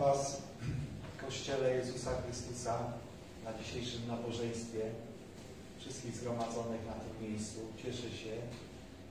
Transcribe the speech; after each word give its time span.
Was 0.00 0.42
w 1.16 1.24
Kościele 1.24 1.76
Jezusa 1.76 2.10
Chrystusa 2.22 2.78
na 3.44 3.50
dzisiejszym 3.62 4.08
nabożeństwie. 4.08 4.80
Wszystkich 5.78 6.16
zgromadzonych 6.16 6.86
na 6.86 6.92
tym 6.92 7.30
miejscu. 7.30 7.60
Cieszę 7.82 8.10
się, 8.10 8.32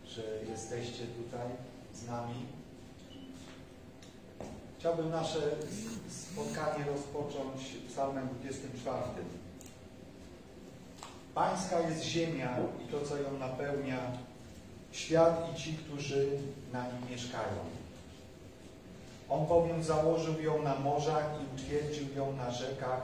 że 0.07 0.21
jesteście 0.49 1.03
tutaj 1.05 1.47
z 1.93 2.07
nami. 2.07 2.45
Chciałbym 4.79 5.10
nasze 5.10 5.40
spotkanie 6.10 6.86
rozpocząć 6.86 7.62
psalmem 7.90 8.29
24. 8.42 9.02
Pańska 11.36 11.79
jest 11.79 12.04
ziemia 12.04 12.58
i 12.86 12.92
to, 12.92 13.02
co 13.02 13.17
ją 13.17 13.38
napełnia, 13.38 13.99
świat 14.92 15.49
i 15.54 15.58
ci, 15.58 15.74
którzy 15.74 16.30
na 16.73 16.88
nim 16.88 17.09
mieszkają. 17.12 17.84
On 19.30 19.45
bowiem 19.45 19.84
założył 19.84 20.41
ją 20.41 20.62
na 20.62 20.79
morzach 20.79 21.29
i 21.41 21.55
utwierdził 21.55 22.15
ją 22.15 22.34
na 22.34 22.52
rzekach. 22.52 23.02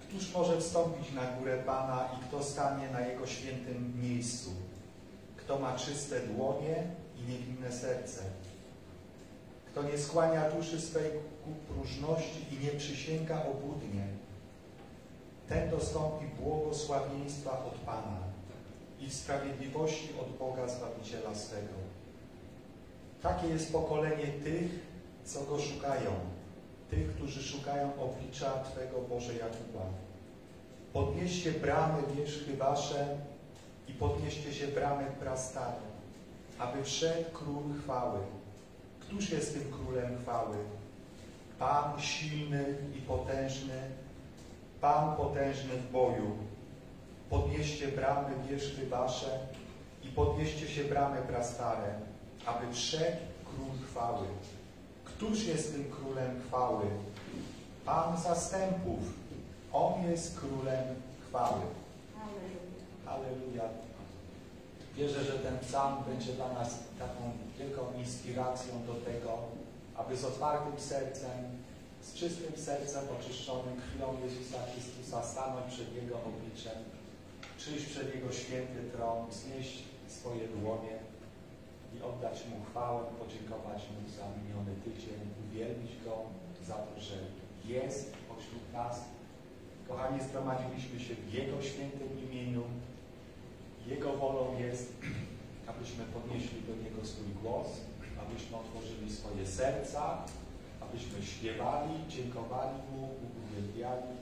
Któż 0.00 0.34
może 0.34 0.60
wstąpić 0.60 1.12
na 1.12 1.26
górę 1.26 1.62
Pana 1.66 2.08
i 2.18 2.28
kto 2.28 2.44
stanie 2.44 2.90
na 2.90 3.00
Jego 3.00 3.26
świętym 3.26 4.00
miejscu? 4.02 4.50
Kto 5.36 5.58
ma 5.58 5.76
czyste 5.78 6.20
dłonie 6.20 6.76
i 7.16 7.32
niewinne 7.32 7.72
serce? 7.72 8.22
Kto 9.66 9.82
nie 9.82 9.98
skłania 9.98 10.50
duszy 10.50 10.80
swej 10.80 11.10
ku 11.44 11.74
próżności 11.74 12.44
i 12.52 12.64
nie 12.64 12.70
przysięga 12.70 13.42
obłudnie? 13.42 14.06
Ten 15.48 15.70
dostąpi 15.70 16.26
błogosławieństwa 16.26 17.64
od 17.64 17.74
Pana 17.74 18.18
i 19.00 19.10
sprawiedliwości 19.10 20.08
od 20.20 20.38
Boga 20.38 20.68
Zbawiciela 20.68 21.34
swego. 21.34 21.74
Takie 23.22 23.46
jest 23.48 23.72
pokolenie 23.72 24.26
tych, 24.26 24.87
co 25.28 25.44
Go 25.44 25.58
szukają, 25.58 26.10
tych, 26.90 27.14
którzy 27.14 27.42
szukają 27.42 27.90
oblicza 28.00 28.50
Twego 28.50 29.00
Boże 29.00 29.34
Jakuba. 29.34 29.86
Podnieście 30.92 31.52
bramy 31.52 32.02
wierzchy 32.16 32.56
Wasze 32.56 33.16
i 33.88 33.92
podnieście 33.92 34.52
się 34.54 34.66
bramy 34.66 35.04
prastare, 35.20 35.80
aby 36.58 36.84
wszedł 36.84 37.30
Król 37.32 37.62
chwały. 37.82 38.18
Któż 39.00 39.30
jest 39.30 39.54
tym 39.54 39.72
Królem 39.72 40.18
chwały? 40.22 40.56
Pan 41.58 42.00
silny 42.00 42.74
i 42.98 43.00
potężny, 43.00 43.80
Pan 44.80 45.16
potężny 45.16 45.72
w 45.72 45.92
boju. 45.92 46.36
Podnieście 47.30 47.88
bramy 47.88 48.34
wierzchy 48.50 48.86
Wasze 48.86 49.38
i 50.04 50.08
podnieście 50.08 50.68
się 50.68 50.84
bramy 50.84 51.22
prastare, 51.22 51.94
aby 52.46 52.72
wszedł 52.72 53.16
Król 53.44 53.88
chwały. 53.88 54.26
Któż 55.18 55.44
jest 55.44 55.72
tym 55.72 55.84
królem 55.90 56.42
chwały? 56.46 56.84
Pan 57.84 58.20
zastępów. 58.20 58.98
On 59.72 60.10
jest 60.10 60.40
królem 60.40 60.84
chwały. 61.28 61.60
Halleluja. 63.04 63.62
Wierzę, 64.96 65.24
że 65.24 65.32
ten 65.32 65.58
psalm 65.58 65.96
będzie 66.08 66.32
dla 66.32 66.52
nas 66.52 66.78
taką 66.98 67.22
wielką 67.58 67.82
inspiracją 67.98 68.86
do 68.86 68.94
tego, 68.94 69.38
aby 69.96 70.16
z 70.16 70.24
otwartym 70.24 70.80
sercem, 70.80 71.38
z 72.02 72.14
czystym 72.14 72.52
sercem 72.56 73.04
oczyszczonym 73.20 73.76
krwią 73.80 74.16
Jezusa 74.24 74.58
Chrystusa 74.72 75.22
stanąć 75.22 75.74
przed 75.74 75.94
Jego 75.94 76.14
obliczem, 76.14 76.78
przyjść 77.56 77.86
przed 77.86 78.14
Jego 78.14 78.32
święty 78.32 78.90
tron, 78.92 79.26
znieść 79.32 79.82
swoje 80.08 80.48
dłonie 80.48 81.07
oddać 82.02 82.44
Mu 82.50 82.64
chwałę, 82.70 83.00
podziękować 83.18 83.82
Mu 83.92 84.10
za 84.16 84.24
miniony 84.36 84.74
tydzień, 84.84 85.20
uwielbić 85.44 85.90
Go 86.04 86.16
za 86.66 86.74
to, 86.74 87.00
że 87.00 87.16
jest 87.64 88.12
pośród 88.28 88.72
nas. 88.72 89.04
Kochani, 89.88 90.20
zgromadziliśmy 90.22 91.00
się 91.00 91.14
w 91.14 91.34
Jego 91.34 91.62
świętym 91.62 92.08
imieniu. 92.24 92.62
Jego 93.86 94.12
wolą 94.16 94.58
jest, 94.58 94.92
abyśmy 95.66 96.04
podnieśli 96.04 96.62
do 96.62 96.74
Niego 96.84 97.06
swój 97.06 97.26
głos, 97.42 97.66
abyśmy 98.22 98.56
otworzyli 98.56 99.12
swoje 99.12 99.46
serca, 99.46 100.18
abyśmy 100.80 101.22
śpiewali, 101.22 101.94
dziękowali 102.08 102.78
Mu, 102.92 103.08
uwielbiali 103.38 104.16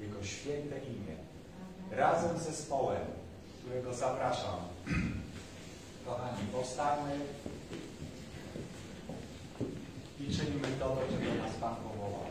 Jego 0.00 0.24
święte 0.24 0.78
imię. 0.78 1.16
Razem 1.90 2.38
z 2.38 2.42
zespołem, 2.42 3.02
którego 3.60 3.94
zapraszam. 3.94 4.58
Kochani, 6.10 6.46
powstańmy 6.52 7.18
i 10.20 10.34
czynimy 10.36 10.68
to, 10.78 10.88
do 10.88 11.00
czego 11.00 11.42
nas 11.42 11.54
Pan 11.60 11.76
powołał. 11.76 12.29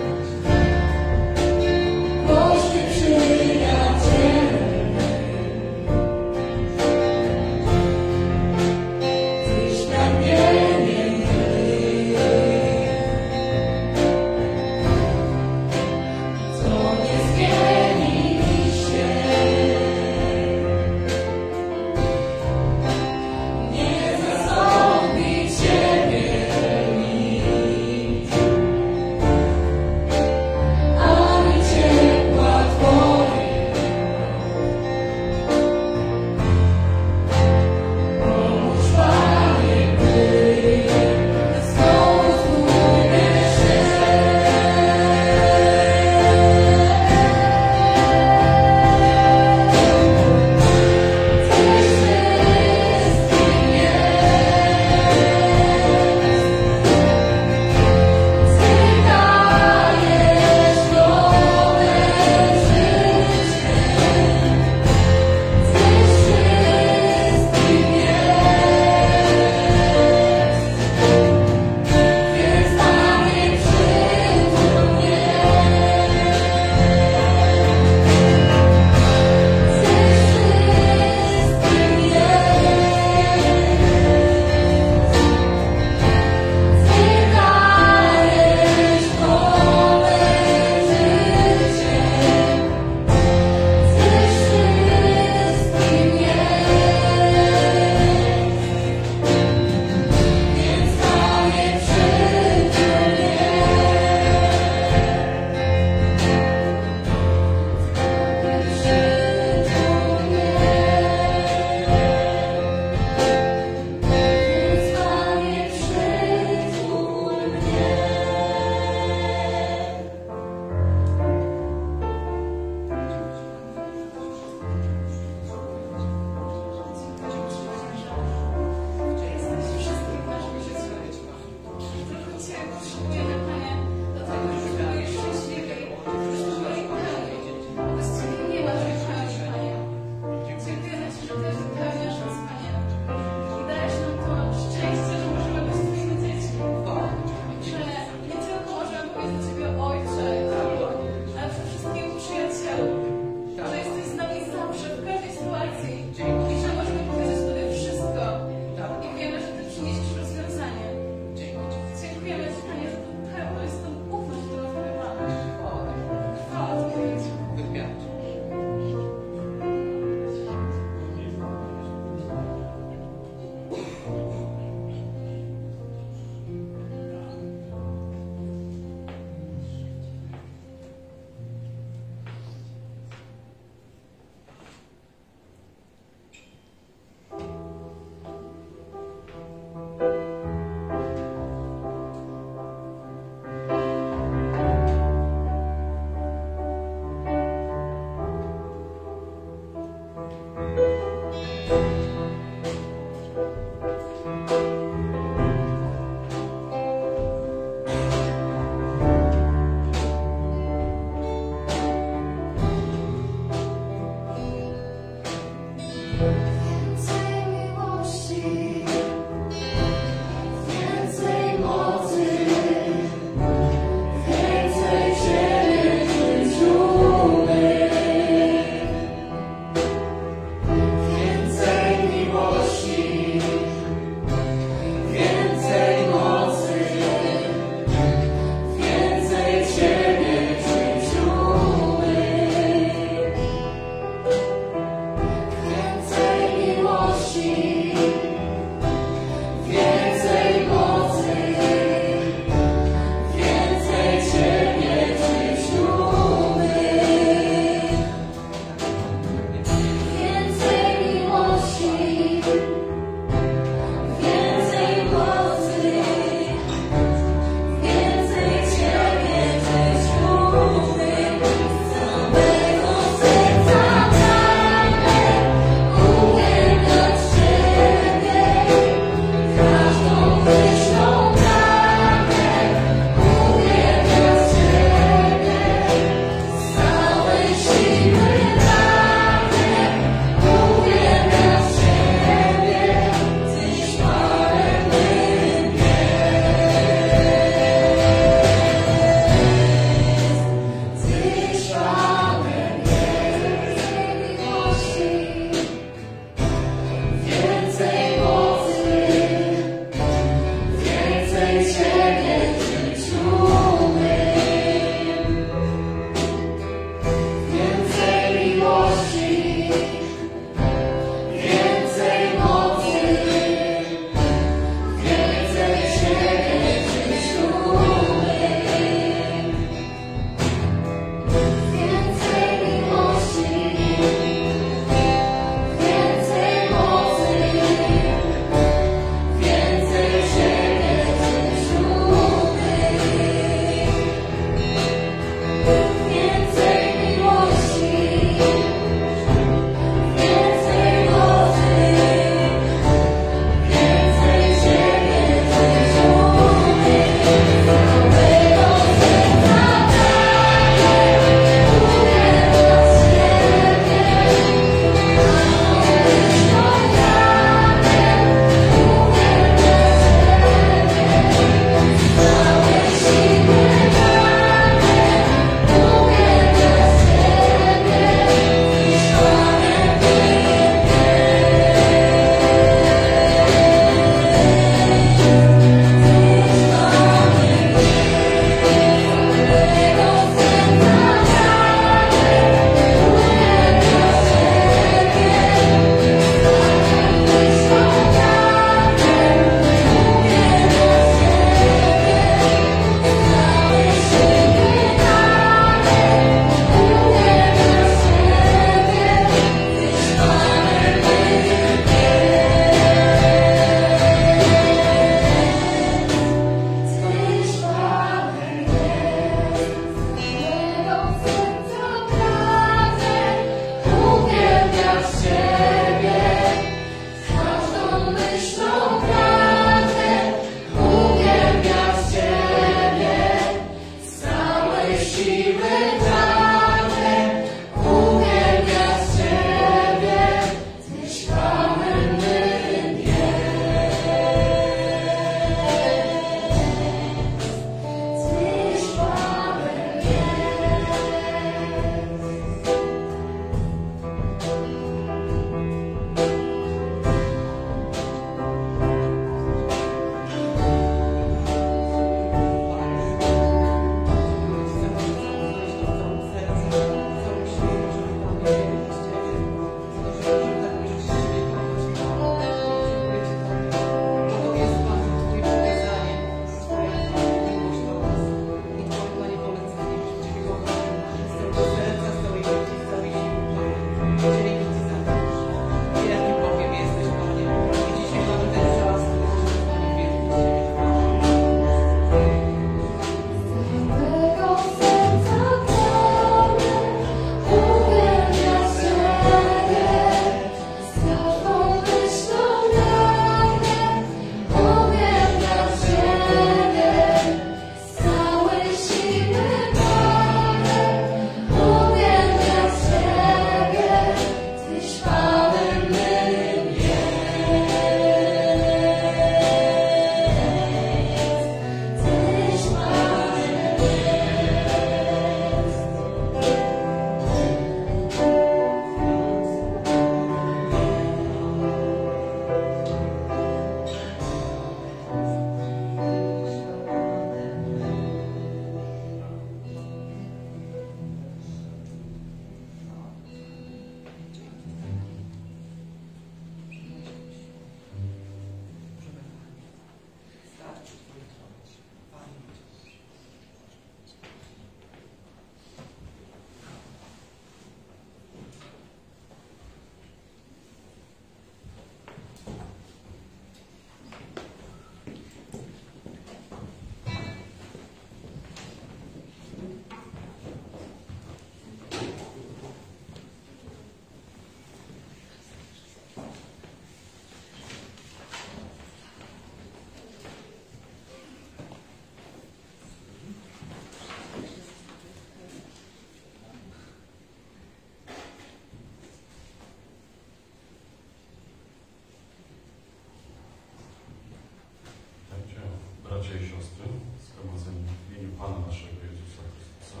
bracia 596.24 596.44
i 596.44 596.50
siostry, 596.50 596.86
zgromadzeni 597.26 597.84
w 597.88 598.04
imieniu 598.08 598.30
Pana 598.40 598.58
naszego 598.68 598.98
Jezusa 599.08 599.42
Chrystusa. 599.52 600.00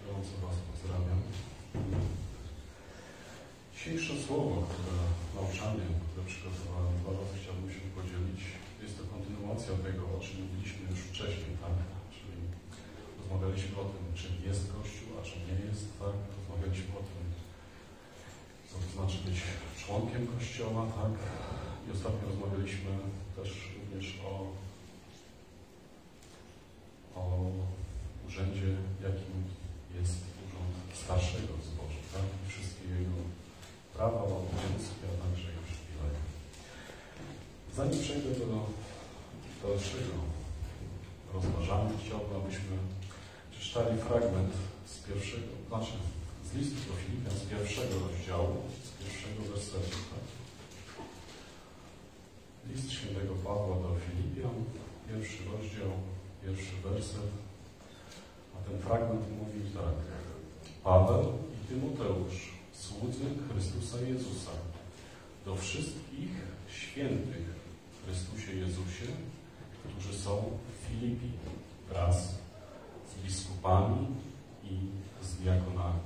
Gorąco 0.00 0.34
Was 0.44 0.56
pozdrawiam. 0.68 1.20
Dzisiejsze 3.74 4.14
słowo, 4.24 4.56
które 4.70 4.96
nauczanie, 5.36 5.86
które 6.06 6.22
przygotowałem 6.30 6.94
dla 7.02 7.12
Was, 7.18 7.30
chciałbym 7.38 7.68
się 7.74 7.82
podzielić. 7.98 8.42
Jest 8.82 8.94
to 8.98 9.04
kontynuacja 9.14 9.72
tego, 9.86 10.02
o 10.16 10.18
czym 10.24 10.36
mówiliśmy 10.42 10.82
już 10.90 11.00
wcześniej, 11.10 11.52
tak? 11.62 11.76
Czyli 12.16 12.40
rozmawialiśmy 13.18 13.74
o 13.84 13.86
tym, 13.92 14.04
czym 14.20 14.34
jest 14.48 14.62
Kościół, 14.74 15.08
a 15.18 15.20
czym 15.28 15.40
nie 15.48 15.58
jest, 15.68 15.86
tak? 16.02 16.16
Rozmawialiśmy 16.36 16.90
o 17.00 17.02
tym, 17.08 17.24
co 18.68 18.74
to 18.82 18.88
znaczy 18.96 19.18
być 19.26 19.38
członkiem 19.80 20.22
Kościoła, 20.34 20.82
tak? 21.00 21.14
I 21.84 21.86
ostatnio 21.96 22.24
rozmawialiśmy 22.32 22.92
też 23.36 23.50
również 23.76 24.06
o 24.30 24.32
dalszego 39.78 40.18
rozważania, 41.34 41.90
chciałbym, 42.02 42.36
abyśmy 42.40 42.74
przeczytali 43.50 44.00
fragment 44.00 44.52
z 44.92 44.94
pierwszego, 45.06 45.52
znaczy 45.68 45.94
z 46.48 46.54
listu 46.54 46.80
do 46.88 46.94
Filipian, 47.00 47.34
z 47.42 47.44
pierwszego 47.52 47.94
rozdziału, 48.06 48.56
z 48.88 48.90
pierwszego 49.00 49.40
wersetu. 49.52 49.98
Tak? 50.12 50.24
List 52.68 52.90
świętego 52.90 53.34
Pawła 53.34 53.76
do 53.84 53.90
Filipian, 54.04 54.56
pierwszy 55.08 55.38
rozdział, 55.52 55.92
pierwszy 56.42 56.74
werset. 56.84 57.30
A 58.54 58.56
ten 58.66 58.78
fragment 58.86 59.24
mówi 59.38 59.60
tak. 59.78 59.98
Paweł 60.84 61.24
i 61.54 61.58
Tymoteusz, 61.68 62.38
słudzy 62.72 63.26
Chrystusa 63.46 63.96
Jezusa, 64.00 64.54
do 65.44 65.56
wszystkich 65.56 66.34
świętych 66.78 67.46
w 67.92 68.04
Chrystusie 68.04 68.52
Jezusie, 68.64 69.06
którzy 69.88 70.18
są 70.18 70.58
w 70.68 70.88
Filipi 70.88 71.30
wraz 71.88 72.34
z 73.10 73.24
biskupami 73.24 74.06
i 74.64 74.78
z 75.22 75.36
diakonami. 75.36 76.00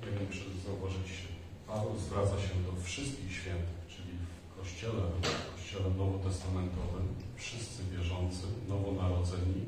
Nie 0.00 0.18
wiem, 0.18 0.28
czy 0.30 0.40
zauważyliście, 0.66 1.28
Paweł 1.66 1.98
zwraca 1.98 2.36
się 2.38 2.54
do 2.66 2.82
wszystkich 2.82 3.32
świętych, 3.32 3.78
czyli 3.88 4.12
w 4.48 4.60
Kościele, 4.60 5.02
w 5.20 5.54
Kościele 5.54 5.90
Nowotestamentowym, 5.98 7.06
wszyscy 7.36 7.84
wierzący, 7.92 8.46
nowonarodzeni 8.68 9.64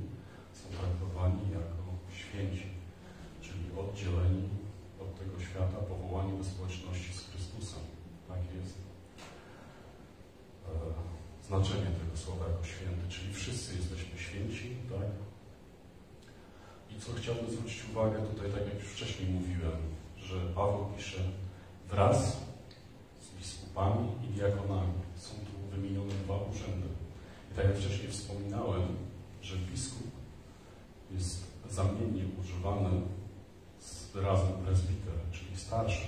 są 0.54 0.64
traktowani 0.78 1.42
jako 1.52 1.84
święci, 2.20 2.66
czyli 3.42 3.64
oddzieleni 3.82 4.48
od 5.02 5.18
tego 5.18 5.40
świata, 5.40 5.78
powołani 5.88 6.38
do 6.38 6.44
społeczności 6.44 7.12
z 7.12 7.20
Chrystusem. 7.28 7.82
Tak 8.28 8.38
jest 8.56 8.76
e, 10.66 11.13
znaczenie 11.46 11.90
tego 12.00 12.16
słowa 12.16 12.48
jako 12.48 12.64
święty, 12.64 13.08
czyli 13.08 13.34
wszyscy 13.34 13.76
jesteśmy 13.76 14.18
święci, 14.18 14.76
tak? 14.90 15.08
I 16.90 17.00
co 17.00 17.12
chciałbym 17.12 17.50
zwrócić 17.50 17.84
uwagę 17.90 18.18
tutaj, 18.22 18.50
tak 18.50 18.66
jak 18.66 18.74
już 18.74 18.92
wcześniej 18.92 19.30
mówiłem, 19.30 19.78
że 20.16 20.36
Paweł 20.54 20.86
pisze 20.96 21.20
wraz 21.90 22.36
z 23.20 23.38
biskupami 23.38 24.08
i 24.24 24.26
diakonami. 24.26 24.92
Są 25.16 25.34
tu 25.34 25.76
wymienione 25.76 26.14
dwa 26.24 26.36
urzędy. 26.36 26.88
I 27.52 27.54
tak 27.56 27.64
jak 27.64 27.76
wcześniej 27.76 28.08
wspominałem, 28.08 28.96
że 29.42 29.56
biskup 29.56 30.10
jest 31.10 31.46
zamiennie 31.70 32.24
używany 32.40 33.00
z 33.80 34.06
wyrazem 34.06 34.52
prezbiter, 34.64 35.14
czyli 35.32 35.56
starszy. 35.56 36.06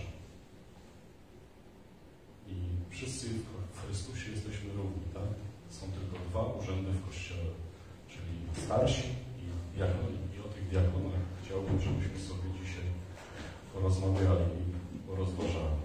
I 2.48 2.54
wszyscy 2.90 3.28
w 3.28 3.55
Chrystusie 3.86 4.30
jesteśmy 4.30 4.68
równi, 4.78 5.06
tak? 5.14 5.30
Są 5.76 5.84
tylko 5.96 6.16
dwa 6.28 6.42
urzędy 6.58 6.90
w 6.92 7.06
Kościele, 7.06 7.50
czyli 8.10 8.32
starsi 8.64 9.08
i 9.42 9.44
diakoni. 9.76 10.18
I 10.34 10.36
o 10.46 10.48
tych 10.54 10.68
diakonach 10.72 11.24
chciałbym, 11.40 11.80
żebyśmy 11.80 12.18
sobie 12.30 12.48
dzisiaj 12.60 12.88
porozmawiali 13.72 14.46
i 14.94 14.98
porozważali. 15.08 15.82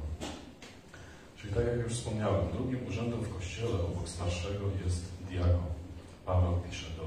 Czyli 1.38 1.54
tak 1.54 1.66
jak 1.72 1.80
już 1.86 1.93
wspomniałem, 1.93 2.52
drugim 2.54 2.88
urzędem 2.88 3.22
w 3.24 3.34
Kościele 3.38 3.76
obok 3.89 4.10
starszego 4.10 4.66
jest 4.84 5.04
diakon. 5.30 5.72
Paweł 6.26 6.56
pisze 6.66 6.89
do 6.99 7.06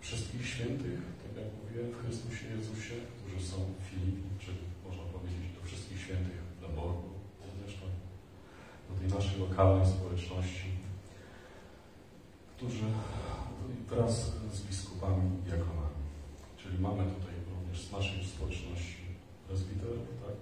wszystkich 0.00 0.46
świętych, 0.52 1.00
tak 1.22 1.32
jak 1.40 1.48
mówiłem, 1.58 1.88
w 1.92 2.00
Chrystusie 2.00 2.44
Jezusie, 2.56 2.94
którzy 3.16 3.38
są 3.50 3.56
w 3.78 3.82
Filipi, 3.88 4.28
czy 4.42 4.50
można 4.86 5.04
powiedzieć 5.14 5.48
do 5.56 5.60
wszystkich 5.66 6.00
świętych 6.04 6.48
zresztą 6.58 6.74
do 6.76 7.07
tej 8.98 9.08
naszej 9.08 9.40
lokalnej 9.40 9.86
społeczności, 9.86 10.68
którzy 12.56 12.84
wraz 13.88 14.32
z 14.52 14.60
biskupami 14.60 15.38
i 15.38 15.42
diakonami. 15.42 16.02
Czyli 16.56 16.78
mamy 16.78 17.02
tutaj 17.04 17.34
również 17.54 17.80
z 17.82 17.92
naszej 17.92 18.24
społeczności 18.24 19.02
prezbiterów, 19.48 20.08
tak? 20.24 20.36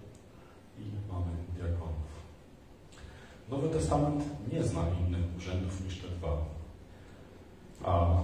I 0.78 0.84
mamy 1.12 1.32
diakonów. 1.56 2.06
Nowy 3.50 3.68
Testament 3.68 4.24
nie 4.52 4.64
zna 4.64 4.82
innych 5.00 5.36
urzędów 5.36 5.84
niż 5.84 5.98
te 5.98 6.08
dwa. 6.08 6.44
A 7.84 8.22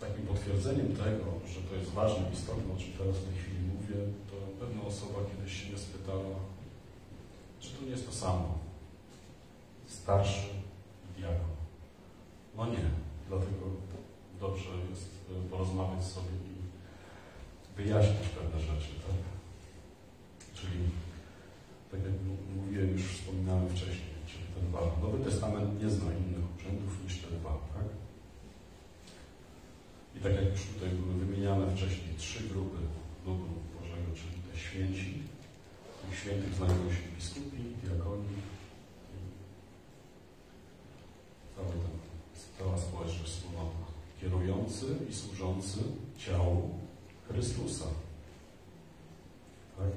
takim 0.00 0.26
potwierdzeniem 0.26 0.88
tego, 0.88 1.26
że 1.52 1.60
to 1.60 1.74
jest 1.74 1.90
ważne, 1.90 2.24
istotne, 2.32 2.74
o 2.74 2.76
czym 2.76 2.92
teraz 2.98 3.16
w 3.16 3.24
tej 3.24 3.34
chwili 3.38 3.60
mówię, 3.74 3.94
to 4.30 4.36
pewna 4.66 4.82
osoba 4.82 5.18
kiedyś 5.30 5.62
się 5.62 5.68
mnie 5.68 5.78
spytała, 5.78 6.36
czy 7.62 7.70
to 7.70 7.84
nie 7.84 7.90
jest 7.90 8.06
to 8.06 8.12
samo. 8.12 8.58
Starszy 9.88 10.48
diakon. 11.16 11.52
No 12.56 12.66
nie, 12.66 12.84
dlatego 13.28 13.64
dobrze 14.40 14.70
jest 14.90 15.10
e, 15.30 15.50
porozmawiać 15.50 16.04
sobie 16.04 16.34
i 16.52 16.54
wyjaśnić 17.76 18.28
pewne 18.28 18.60
rzeczy, 18.60 18.92
tak? 19.06 19.20
Czyli, 20.54 20.78
tak 21.90 22.00
jak 22.04 22.12
mówiłem, 22.56 22.90
już 22.90 23.02
wspominałem 23.02 23.68
wcześniej, 23.68 24.14
czyli 24.26 24.44
te 24.54 24.60
dwa. 24.60 24.80
Nowy 25.02 25.24
Testament 25.24 25.82
nie 25.82 25.90
zna 25.90 26.12
innych 26.12 26.56
urzędów 26.56 27.04
niż 27.04 27.18
te 27.18 27.30
dwa, 27.30 27.50
tak? 27.74 27.86
I 30.16 30.18
tak 30.20 30.34
jak 30.34 30.52
już 30.52 30.62
tutaj 30.74 30.88
były 30.88 31.14
wymieniane 31.14 31.76
wcześniej 31.76 32.14
trzy 32.18 32.48
grupy 32.48 32.78
ludu 33.26 33.48
Bożego, 33.74 34.08
czyli 34.14 34.42
te 34.52 34.58
święci, 34.58 35.21
świętych 36.22 36.54
znajdują 36.54 36.90
się 36.92 37.02
biskupi, 37.16 37.62
diakoni, 37.82 38.34
cały 41.56 41.68
ten, 41.82 41.96
cała 42.58 42.78
społeczność 42.78 43.32
wspólnota, 43.32 43.84
kierujący 44.20 44.86
i 45.10 45.14
służący 45.14 45.78
ciału 46.18 46.70
Chrystusa. 47.28 47.84
Tak? 49.78 49.92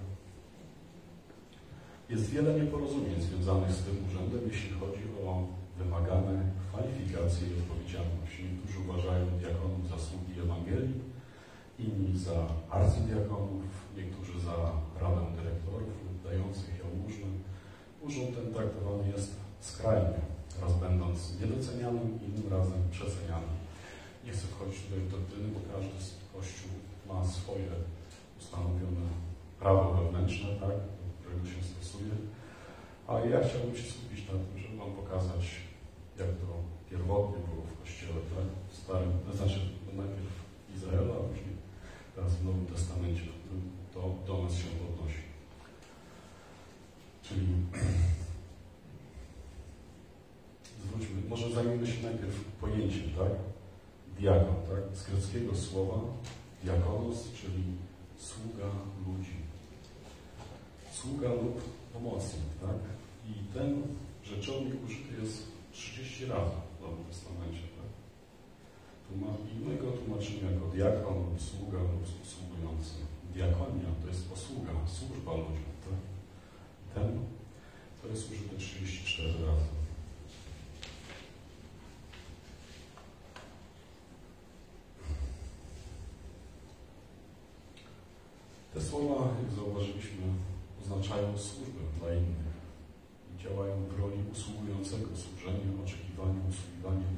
Jest 2.10 2.30
wiele 2.30 2.60
nieporozumień 2.60 3.22
związanych 3.22 3.72
z 3.72 3.84
tym 3.84 3.98
urzędem, 4.08 4.42
jeśli 4.52 4.70
chodzi 4.80 5.04
o 5.26 5.48
wymagane 5.78 6.52
kwalifikacje 6.70 7.48
i 7.48 7.60
odpowiedzialność. 7.62 8.34
Niektórzy 8.44 8.80
uważają 8.80 9.26
diakonów 9.40 9.90
za 9.90 9.98
sługi 10.00 10.40
Ewangelii, 10.40 11.02
inni 11.80 12.20
za 12.20 12.48
arcydiakonów, 12.70 13.66
niektórzy 13.98 14.40
za 14.40 14.56
radę 15.02 15.22
dyrektorów 15.36 16.05
lub 16.26 16.32
dających 16.32 16.80
jałmużnę. 16.80 17.28
Urząd 18.02 18.36
ten 18.36 18.54
traktowany 18.54 19.12
jest 19.16 19.32
skrajnie, 19.60 20.20
raz 20.62 20.74
będąc 20.80 21.40
niedocenianym, 21.40 22.20
innym 22.26 22.48
razem 22.52 22.82
przecenianym. 22.92 23.56
Nie 24.26 24.32
chcę 24.32 24.48
wchodzić 24.48 24.82
tutaj 24.82 25.00
w 25.00 25.12
doktryny, 25.12 25.48
bo 25.56 25.60
każdy 25.74 25.98
z 26.04 26.10
Kościół 26.34 26.72
ma 27.08 27.26
swoje 27.26 27.72
ustanowione 28.40 29.06
prawo 29.60 29.94
wewnętrzne, 29.94 30.50
tak, 30.62 30.76
którego 31.20 31.46
się 31.46 31.62
stosuje. 31.72 32.14
A 33.08 33.14
ja 33.32 33.38
chciałbym 33.46 33.76
się 33.78 33.92
skupić 33.92 34.22
na 34.28 34.34
tym, 34.42 34.54
żeby 34.62 34.78
Wam 34.78 34.92
pokazać, 35.02 35.46
jak 36.20 36.32
to 36.42 36.48
pierwotnie 36.90 37.40
było 37.48 37.62
w 37.68 37.80
Kościele, 37.82 38.20
tak? 38.32 38.48
W 38.72 38.74
Starym, 38.82 39.12
to 39.26 39.38
znaczy 39.38 39.60
najpierw 40.02 40.32
Izraela, 40.76 41.14
a 41.20 41.28
później 41.30 41.56
teraz 42.16 42.32
w 42.36 42.46
Nowym 42.46 42.66
Testamencie, 42.66 43.26
w 43.32 43.40
którym 43.40 43.64
to 43.94 44.02
do 44.28 44.44
nas 44.44 44.54
się 44.62 44.70
odnosi. 44.88 45.25
Czyli 47.30 47.48
zwróćmy, 50.84 51.30
może 51.30 51.52
zajmijmy 51.52 51.88
się 51.88 52.04
najpierw 52.04 52.44
pojęciem, 52.62 53.10
tak? 53.18 53.32
Diakon, 54.20 54.56
tak? 54.70 54.98
Z 54.98 55.10
greckiego 55.10 55.56
słowa 55.56 56.00
diakonos, 56.64 57.32
czyli 57.34 57.64
sługa 58.18 58.68
ludzi. 59.08 59.38
Sługa 60.94 61.30
lub 61.30 61.62
pomocnik, 61.94 62.52
tak? 62.62 62.80
I 63.30 63.54
ten 63.54 63.82
rzeczownik 64.24 64.84
użyty 64.86 65.22
jest 65.22 65.48
30 65.72 66.26
razy 66.26 66.58
w 66.78 66.82
Nowym 66.82 67.06
Testamencie, 67.06 67.66
tak? 67.78 67.90
Tłuma, 69.08 69.28
I 69.52 69.66
my 69.66 69.76
go 69.78 69.92
tłumaczymy 69.92 70.52
jako 70.52 70.66
diakon 70.68 71.18
lub 71.18 71.42
sługa 71.42 71.80
lub 71.80 72.04
usługujący. 72.24 72.96
Diakonia 73.34 73.90
to 74.02 74.08
jest 74.08 74.30
posługa, 74.30 74.72
służba 74.88 75.32
ludziom. 75.32 75.75
Ten 76.96 77.20
to 78.02 78.08
jest 78.08 78.32
użyte 78.32 78.58
34 78.58 79.28
razy. 79.28 79.66
Te 88.74 88.82
słowa, 88.82 89.28
jak 89.42 89.52
zauważyliśmy, 89.56 90.26
oznaczają 90.82 91.38
służbę 91.38 91.82
dla 92.00 92.14
innych 92.14 92.56
i 93.32 93.44
działają 93.44 93.76
w 93.86 94.00
roli 94.00 94.20
usługującego, 94.32 95.08
służenia, 95.24 95.70
oczekiwania, 95.84 96.40
usługiwania. 96.50 97.10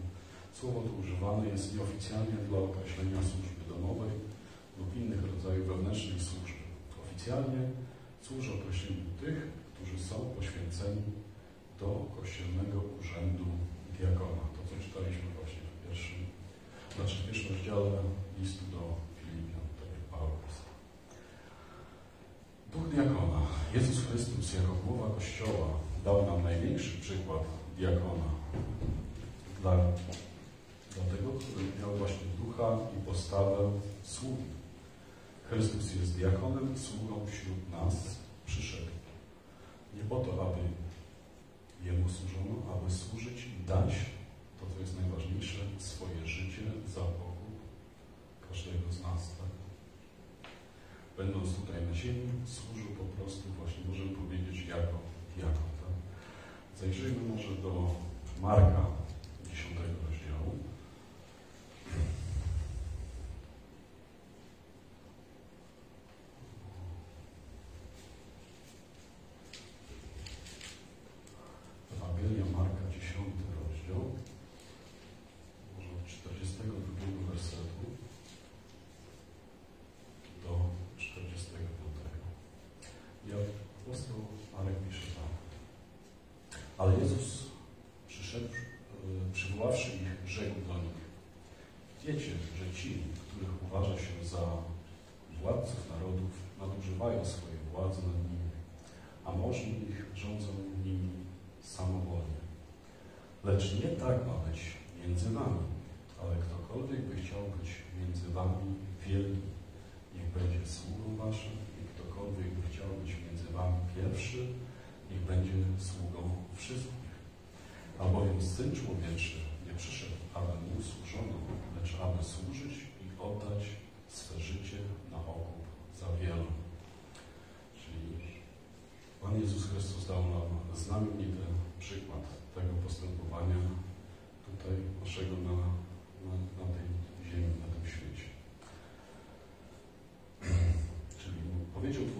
Słowo 0.54 0.82
to 0.82 0.92
używane 1.02 1.48
jest 1.48 1.76
nieoficjalnie 1.76 2.38
dla 2.50 2.60
określenia 2.60 3.20
służby 3.30 3.64
domowej 3.70 4.12
lub 4.78 4.96
innych 4.96 5.22
rodzajów 5.32 5.68
wewnętrznej 5.68 6.20
służby. 6.20 6.64
Oficjalnie 7.04 7.62
służy 8.22 8.52
określeniu 8.54 9.06
tych, 9.22 9.38
którzy 9.78 10.04
są 10.04 10.16
poświęceni 10.16 11.02
do 11.80 12.06
kościelnego 12.20 12.82
urzędu 13.00 13.46
diakona. 13.98 14.44
To, 14.56 14.60
co 14.70 14.76
czytaliśmy 14.84 15.30
właśnie 15.38 15.62
w 15.68 15.88
pierwszym, 15.88 16.20
znaczy 16.96 17.16
w 17.16 17.26
pierwszym 17.26 17.56
rozdziale 17.56 17.92
listu 18.40 18.66
do 18.76 18.82
Filipian, 19.20 19.66
tak 19.80 19.90
jak 19.96 20.06
Paweł 20.12 20.38
pisał. 20.44 20.70
Duch 22.74 22.88
diakona. 22.94 23.42
Jezus 23.74 24.06
Chrystus 24.06 24.54
jako 24.54 24.74
głowa 24.86 25.16
Kościoła 25.16 25.68
dał 26.06 26.26
nam 26.26 26.44
największy 26.44 26.98
przykład 26.98 27.44
diakona. 27.78 28.30
Dla, 29.62 29.76
dla 30.94 31.04
tego, 31.14 31.30
który 31.40 31.66
miał 31.80 31.98
właśnie 31.98 32.28
ducha 32.42 32.78
i 32.98 33.06
postawę 33.06 33.72
sługi. 34.04 34.50
Chrystus 35.50 35.96
jest 35.96 36.16
diakonem, 36.18 36.78
sługą 36.78 37.26
wśród 37.26 37.72
nas, 37.72 37.96
przyszedł. 38.46 38.97
Nie 39.98 40.04
po 40.04 40.16
to, 40.16 40.32
aby 40.46 40.62
Jemu 41.86 42.10
służono, 42.10 42.56
aby 42.74 42.92
służyć 42.92 43.38
i 43.46 43.68
dać 43.68 43.92
to, 44.60 44.66
co 44.74 44.80
jest 44.80 45.00
najważniejsze, 45.02 45.60
swoje 45.78 46.28
życie 46.28 46.62
za 46.96 47.02
pokój 47.02 47.54
każdego 48.50 48.92
z 48.92 49.02
nas. 49.02 49.22
Tak? 49.40 49.52
Będąc 51.18 51.56
tutaj 51.56 51.86
na 51.90 51.94
ziemi, 51.94 52.28
służył 52.46 52.88
po 53.02 53.06
prostu 53.16 53.44
właśnie, 53.60 53.84
możemy 53.90 54.12
powiedzieć, 54.22 54.68
jako 54.68 54.98
diakon. 55.36 55.70
Tak? 55.82 55.96
Zajrzyjmy 56.80 57.22
może 57.30 57.56
do 57.66 57.72
Marka, 58.42 58.86
10 59.50 59.76
rozdziału. 59.76 60.17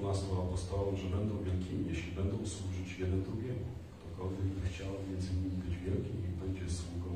12 0.08 0.26
apostołom, 0.48 0.98
że 0.98 1.08
będą 1.18 1.34
wielkimi, 1.44 1.90
jeśli 1.90 2.12
będą 2.12 2.38
służyć 2.56 3.00
jeden 3.00 3.24
drugiemu. 3.24 3.68
Ktokolwiek 4.00 4.48
by 4.56 4.62
chciał 4.70 4.92
między 5.10 5.30
nimi 5.34 5.58
być 5.66 5.76
wielkim 5.86 6.18
i 6.28 6.32
będzie 6.44 6.68
sługą 6.80 7.12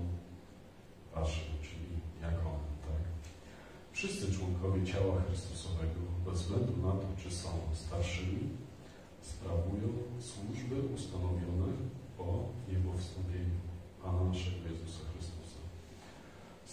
waszym, 1.16 1.52
czyli 1.66 1.90
jak 2.22 2.38
on, 2.54 2.62
tak? 2.88 3.04
Wszyscy 3.92 4.34
członkowie 4.36 4.86
ciała 4.92 5.22
Chrystusowego, 5.22 6.02
bez 6.26 6.42
względu 6.42 6.74
na 6.88 6.92
to, 7.02 7.08
czy 7.22 7.30
są 7.42 7.50
starszymi, 7.74 8.44
sprawują 9.22 9.88
służby 10.30 10.76
ustanowione 10.96 11.72
po 12.18 12.28
niebowstąpieniu 12.70 13.60
Pana 14.04 14.24
naszego 14.24 14.62
Jezusa 14.72 15.04
Chrystusa. 15.12 15.62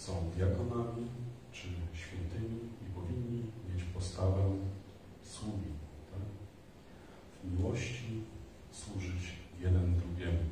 Są 0.03 0.13
diakonami 0.35 1.03
czy 1.51 1.67
świętymi 2.01 2.59
i 2.83 2.85
powinni 2.95 3.41
mieć 3.67 3.83
postawę 3.83 4.43
sługi. 5.23 5.78
Miłości 7.57 8.21
służyć 8.71 9.23
jeden 9.59 9.95
drugiemu. 9.95 10.43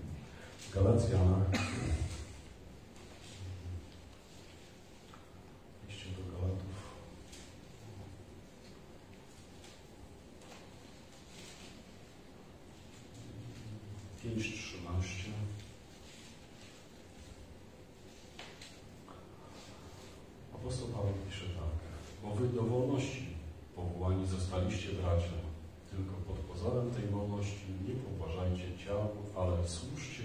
Galacjanach 0.73 1.47
liście 5.87 6.05
do 6.17 6.31
Galatów 6.31 6.77
5.13 14.23 15.29
Apostoł 20.55 20.87
Paweł 20.87 21.13
pisze 21.29 21.45
tak. 21.45 21.77
Bo 22.23 22.35
wy 22.35 22.47
do 22.47 22.63
wolności 22.63 23.27
powołani 23.75 24.27
zostaliście 24.27 24.89
bracia, 24.93 25.37
tylko 25.91 26.13
pod 26.27 26.37
pozorem 26.37 26.91
tej 26.91 27.05
wolności 27.05 27.65
nie 27.87 27.95
poważajcie 27.95 28.85
ciał, 28.85 29.09
ale 29.37 29.67
służcie 29.67 30.23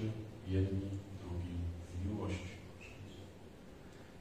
jedni 0.48 0.90
drugim 1.20 1.60
w 1.90 2.06
miłości. 2.06 2.52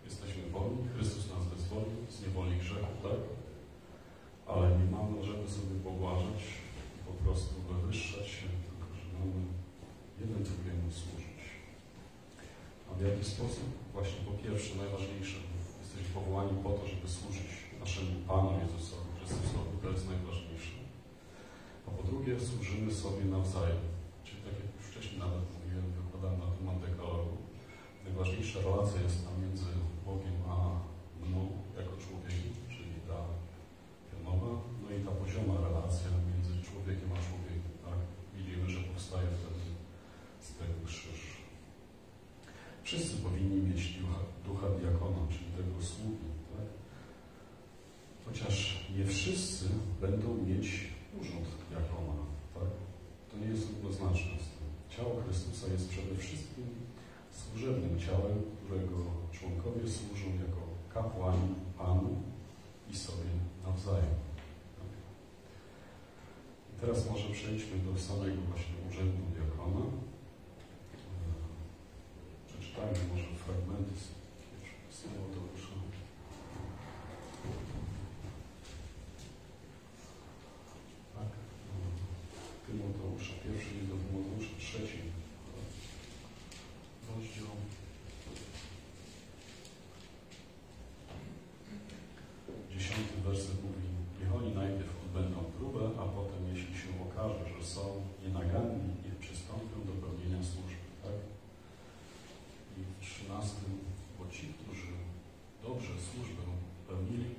Jesteśmy 0.06 0.50
wolni, 0.52 0.88
Chrystus 0.94 1.30
nas 1.30 1.46
wyzwolił 1.54 2.02
z 2.10 2.22
niewoli 2.22 2.58
grzechu, 2.58 2.94
tak? 3.04 3.22
Ale 4.48 4.66
nie 4.80 4.88
mamy, 4.92 5.24
żeby 5.26 5.50
sobie 5.50 5.76
pobłażać 5.84 6.42
i 6.96 7.00
po 7.10 7.14
prostu 7.24 7.56
wywyższać 7.70 8.28
się, 8.28 8.48
tylko 8.66 8.88
że 8.98 9.06
mamy 9.20 9.42
jeden 10.22 10.42
drugiemu 10.50 10.88
służyć. 11.00 11.42
A 12.88 12.90
w 12.98 13.02
jaki 13.08 13.24
sposób? 13.34 13.68
Właśnie 13.94 14.20
po 14.30 14.34
pierwsze, 14.44 14.72
najważniejsze, 14.84 15.38
jesteśmy 15.82 16.10
powołani 16.14 16.54
po 16.64 16.70
to, 16.78 16.84
żeby 16.92 17.08
służyć 17.18 17.52
naszemu 17.84 18.14
Panu 18.28 18.52
Jezusowi 18.62 19.10
Chrystusowi, 19.18 19.74
to 19.84 19.90
jest 19.94 20.06
najważniejsze. 20.14 20.76
A 21.88 21.90
po 21.98 22.02
drugie, 22.10 22.21
służymy 22.40 22.94
sobie 22.94 23.26
nawzajem. 23.26 23.82
Czyli 24.24 24.42
tak 24.42 24.54
jak 24.64 24.72
już 24.78 24.86
wcześniej 24.92 25.20
nawet 25.20 25.44
mówiłem, 25.56 25.86
wykładałem 25.92 26.40
na 26.40 26.50
temat 26.58 26.78
dekalogu, 26.88 27.38
najważniejsza 28.06 28.60
relacja 28.60 29.02
jest 29.02 29.26
tam 29.26 29.36
między 29.44 29.72
Bogiem 30.06 30.38
a 30.56 30.58
mną 31.26 31.42
jako 31.80 31.94
człowiekiem, 32.04 32.54
czyli 32.74 32.96
ta 33.10 33.20
pionowa, 34.10 34.52
no 34.82 34.88
i 34.96 35.00
ta 35.06 35.12
pozioma 35.24 35.56
relacja 35.68 36.10
między 36.30 36.54
człowiekiem 36.68 37.10
a 37.16 37.20
człowiekiem. 37.28 37.74
Tak? 37.88 38.00
Widzimy, 38.36 38.70
że 38.70 38.80
powstaje 38.90 39.28
wtedy 39.38 39.66
z 40.46 40.50
tego 40.60 40.76
krzyż. 40.86 41.22
Wszyscy 42.84 43.14
powinni 43.26 43.60
mieć 43.68 43.82
ducha, 44.00 44.20
ducha 44.46 44.68
diakona, 44.80 45.22
czyli 45.34 45.50
tego 45.58 45.76
sługi. 45.92 46.30
Tak? 46.54 46.68
Chociaż 48.26 48.56
nie 48.98 49.06
wszyscy 49.06 49.66
będą 50.02 50.28
mieć 50.48 50.68
urząd 51.20 51.48
diakona. 51.70 52.18
Tak? 52.54 52.70
To 53.30 53.38
tym. 53.98 54.68
Ciało 54.90 55.22
Chrystusa 55.24 55.68
jest 55.74 55.90
przede 55.90 56.16
wszystkim 56.16 56.66
służebnym 57.32 58.00
ciałem, 58.00 58.42
którego 58.58 58.98
członkowie 59.32 59.90
służą 59.90 60.28
jako 60.46 60.62
kapłani 60.94 61.56
Panu 61.78 62.16
i 62.92 62.96
sobie 62.96 63.30
nawzajem. 63.64 64.16
Tak? 64.78 64.92
Teraz 66.82 67.10
może 67.10 67.30
przejdźmy 67.30 67.78
do 67.78 68.00
samego 68.00 68.42
właśnie 68.50 68.76
urzędu 68.90 69.24
diakona. 69.36 69.86
E, 69.86 69.96
Przeczytajmy 72.48 73.00
może 73.14 73.30
fragmenty 73.46 73.94
z, 74.00 74.06
z 74.96 75.02
Tymoteusza. 75.02 75.76
Tak. 81.16 81.32
e, 82.70 83.11
Tymoteusza, 83.22 83.44
pierwszy 83.44 83.70
list 83.76 83.90
do 83.90 83.98
Tymoteusza, 84.04 84.54
trzeci 84.60 85.00
rozdział. 87.08 87.56
Dziesiąty 92.72 93.16
werset 93.26 93.64
mówi, 93.64 93.88
niech 94.20 94.36
oni 94.36 94.52
najpierw 94.62 94.94
odbędą 95.06 95.40
próbę, 95.58 95.82
a 96.02 96.04
potem, 96.18 96.42
jeśli 96.54 96.74
się 96.82 96.90
okaże, 97.06 97.44
że 97.54 97.66
są 97.74 97.84
nienaganni, 98.24 98.90
niech 99.04 99.18
przystąpią 99.24 99.78
do 99.90 99.94
pełnienia 100.04 100.42
służby. 100.52 100.88
Tak? 101.04 101.18
I 102.78 102.80
w 102.84 102.94
trzynastym, 103.06 103.72
bo 104.18 104.24
ci, 104.34 104.46
którzy 104.60 104.92
dobrze 105.64 105.94
służbę 106.08 106.44
pełnili, 106.88 107.36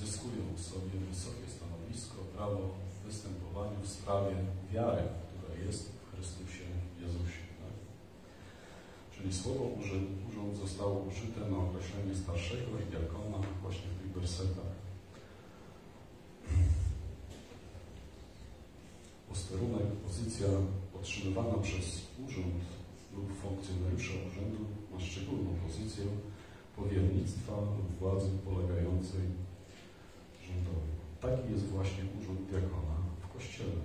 zyskują 0.00 0.44
sobie 0.56 0.96
wysokie 1.10 1.46
stanowisko, 1.56 2.16
prawo 2.36 2.74
w 2.94 3.06
występowaniu 3.06 3.80
w 3.82 3.88
sprawie 3.88 4.36
wiary, 4.72 5.02
która 5.28 5.54
jest 5.66 5.92
w 5.92 6.14
Chrystusie 6.14 6.64
Jezusie. 7.00 7.42
Tak? 7.60 7.74
Czyli 9.30 9.42
słowo 9.42 9.64
urząd, 9.80 10.56
zostało 10.56 11.04
użyte 11.08 11.40
na 11.50 11.58
określenie 11.58 12.14
starszego 12.22 12.70
i 12.80 12.90
diakona 12.90 13.38
właśnie 13.62 13.88
w 13.90 14.02
tych 14.02 14.12
wersetach. 14.20 14.72
Posterunek, 19.28 19.86
pozycja 20.06 20.46
otrzymywana 21.00 21.54
przez 21.66 21.86
urząd 22.26 22.60
lub 23.16 23.28
funkcjonariusza 23.42 24.14
urzędu 24.28 24.60
ma 24.92 25.00
szczególną 25.00 25.50
pozycję 25.66 26.04
powiernictwa 26.76 27.52
lub 27.76 27.98
władzy 28.00 28.30
polegającej 28.44 29.24
rządowi. 30.46 30.92
Taki 31.20 31.52
jest 31.52 31.66
właśnie 31.66 32.02
urząd 32.20 32.40
diakona 32.50 32.96
w 33.22 33.32
Kościele. 33.34 33.80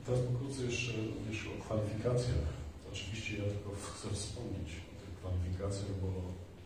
I 0.00 0.04
teraz 0.06 0.20
pokrótce 0.20 0.62
jeszcze 0.62 0.92
również 0.92 1.38
o 1.46 1.64
kwalifikacjach. 1.64 2.55
Oczywiście 2.96 3.32
ja 3.42 3.46
tylko 3.52 3.70
chcę 3.94 4.06
wspomnieć 4.18 4.70
o 4.90 4.94
tych 5.00 5.12
kwalifikacjach, 5.20 5.92
bo 6.02 6.10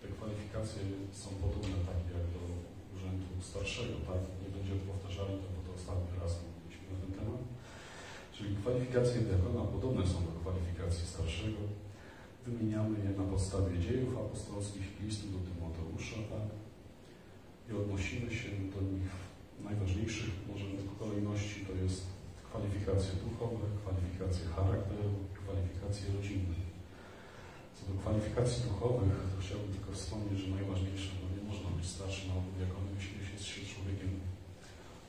te 0.01 0.07
kwalifikacje 0.17 0.81
są 1.23 1.29
podobne 1.45 1.77
takie 1.91 2.11
jak 2.19 2.27
do 2.37 2.43
urzędu 2.95 3.27
starszego, 3.51 3.97
tak? 4.09 4.21
Nie 4.43 4.51
będziemy 4.57 4.83
powtarzali 4.91 5.35
to, 5.41 5.47
bo 5.55 5.61
to 5.67 5.71
ostatni 5.79 6.13
raz 6.23 6.33
mówiliśmy 6.45 6.85
na 6.93 6.99
ten 7.03 7.13
temat. 7.19 7.43
Czyli 8.35 8.51
kwalifikacje 8.63 9.17
diakona 9.27 9.63
podobne 9.75 10.03
są 10.13 10.19
do 10.29 10.33
kwalifikacji 10.43 11.05
starszego. 11.15 11.61
Wymieniamy 12.47 12.95
je 13.05 13.11
na 13.21 13.27
podstawie 13.33 13.73
dziejów 13.85 14.13
apostolskich 14.25 14.87
listu 15.03 15.27
do 15.35 15.39
Tymoteusza, 15.47 16.19
tak? 16.33 16.47
I 17.69 17.71
odnosimy 17.83 18.29
się 18.39 18.51
do 18.75 18.81
nich 18.93 19.11
w 19.59 19.65
najważniejszych 19.69 20.33
może 20.49 20.67
kolejności 21.03 21.59
to 21.69 21.75
jest 21.83 22.01
kwalifikacje 22.49 23.13
duchowe, 23.25 23.65
kwalifikacje 23.83 24.45
charakteru, 24.57 25.13
kwalifikacje 25.51 26.07
rodzinne. 26.17 26.57
Co 27.77 27.81
do 27.89 27.95
kwalifikacji 28.01 28.61
duchowych, 28.69 29.17
to 29.31 29.37
chciałbym 29.43 29.71
tylko 29.77 29.91
wspomnieć, 29.93 30.37
że 30.41 30.49
najważniejsze, 30.59 31.11
no 31.21 31.27
nie 31.37 31.45
można 31.51 31.69
być 31.77 31.87
starszym 31.95 32.29
albo 32.35 32.49
diakonem, 32.59 32.93
jeśli 32.99 33.15
jest 33.35 33.47
się 33.53 33.61
człowiekiem 33.73 34.13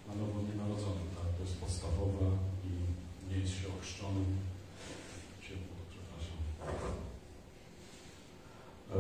na 0.08 0.14
nowo 0.20 0.38
nienarodzonym, 0.48 1.08
tak? 1.18 1.30
To 1.36 1.42
jest 1.46 1.58
podstawowe 1.64 2.26
i 2.70 2.72
nie 3.30 3.38
jest 3.42 3.54
się 3.60 3.68
ochrzczonym. 3.76 4.30
Ciepło, 5.46 5.76
przepraszam. 5.92 6.38
E, 8.94 8.98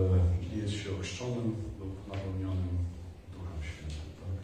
nie 0.50 0.58
jest 0.64 0.76
się 0.82 0.90
ochrzczonym 0.98 1.48
lub 1.80 1.94
napełnionym 2.08 2.76
Duchem 3.34 3.60
Świętym, 3.70 4.10
tak? 4.22 4.36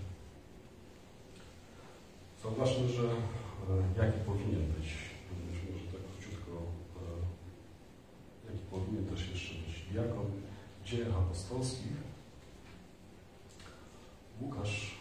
Zauważmy, 2.44 2.90
że 2.98 3.04
e, 3.04 3.14
jaki 4.02 4.20
powinien 4.30 4.66
być, 4.76 4.88
również 5.30 5.58
może 5.68 5.86
tak 5.94 6.04
króciutko, 6.08 6.54
e, 7.02 7.04
jaki 8.48 8.64
powinien 8.80 9.06
też 9.06 9.30
jeszcze 9.30 9.56
być 9.56 9.82
diakon 9.92 10.26
w 10.84 10.88
dziejach 10.90 11.16
apostolskich. 11.18 11.98
Łukasz 14.42 14.98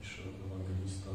pisze 0.00 0.22
ewangelista 0.46 1.10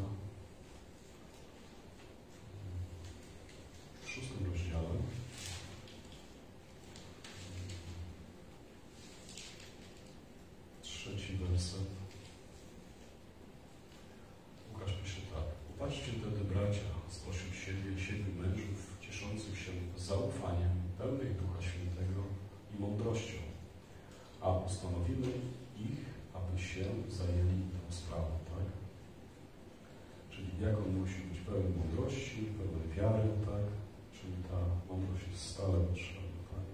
w 4.04 4.08
szóstym 4.08 4.52
rozdziale. 4.52 4.88
Trzeci 10.82 11.36
werset. 11.36 11.86
Łukasz 14.72 14.92
pisze 14.92 15.20
tak. 15.34 15.44
Upatrzcie 15.76 16.12
wtedy 16.12 16.44
bracia 16.44 16.80
spośród 17.08 17.54
siebie 17.54 18.00
siedmiu 18.00 18.42
mężów 18.42 18.92
cieszących 19.00 19.58
się 19.58 19.72
zaufaniem, 19.96 20.74
pełnych 20.98 21.36
Ducha 21.40 21.62
Świętego 21.62 22.22
i 22.72 22.80
mądrością, 22.80 23.38
a 24.40 24.50
ustanowimy 24.58 25.26
ich, 25.78 26.02
aby 26.34 26.62
się 26.62 26.84
zajęli 27.18 27.62
tą 27.74 27.94
sprawą, 27.94 28.30
tak? 28.52 28.66
Czyli 30.30 30.48
diakon 30.48 30.96
musi 31.00 31.20
być 31.20 31.38
pełen 31.40 31.72
mądrości, 31.78 32.38
pełen 32.58 32.84
wiary, 32.96 33.28
tak? 33.46 33.66
Czyli 34.16 34.36
ta 34.48 34.58
mądrość 34.88 35.24
jest 35.32 35.46
stale 35.50 35.78
potrzebna, 35.78 36.42
tak? 36.52 36.66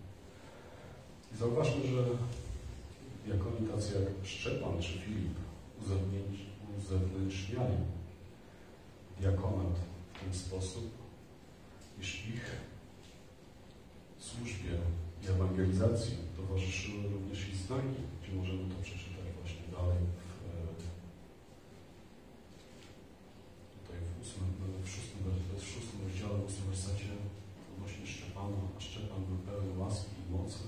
I 1.28 1.28
zauważmy, 1.39 1.87
że 1.87 2.05
diakoni 3.27 3.69
tacy 3.69 3.95
jak 3.95 4.27
Szczepan 4.29 4.83
czy 4.83 4.93
Filip 4.99 5.35
uzewnętrz- 5.83 6.79
uzewnętrzniają 6.79 7.87
diakonat 9.21 9.75
w 10.15 10.21
ten 10.21 10.35
sposób, 10.35 10.91
iż 12.01 12.27
ich 12.29 12.57
służbie 14.19 14.71
i 15.23 15.27
ewangelizacji 15.29 16.17
towarzyszyły 16.37 17.03
również 17.15 17.49
i 17.49 17.57
znaki, 17.57 18.01
gdzie 18.23 18.33
możemy 18.33 18.75
to 18.75 18.83
przeczytać 18.83 19.27
właśnie 19.41 19.67
dalej 19.77 19.99
w, 20.19 20.31
e, 20.49 20.57
tutaj 23.79 23.99
w, 24.09 24.11
ósmym, 24.23 24.49
w, 24.85 24.89
szóstym, 24.95 25.21
w 25.59 25.65
szóstym 25.73 25.99
rozdziale, 26.05 26.39
w 26.39 26.47
ósmym 26.49 26.67
wersecie 26.71 27.11
odnośnie 27.73 28.07
Szczepana, 28.07 28.59
a 28.77 28.81
Szczepan 28.81 29.21
był 29.29 29.39
pełen 29.47 29.79
łaski 29.79 30.15
i 30.23 30.33
mocy 30.37 30.65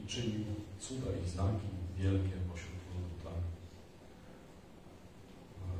i 0.00 0.06
czynił 0.06 0.44
cuda 0.80 1.10
i 1.24 1.28
znaki 1.34 1.68
wielkie 1.98 2.36
pośród 2.50 2.80
ludu, 2.90 3.14
tak? 3.26 3.42
E, 5.62 5.70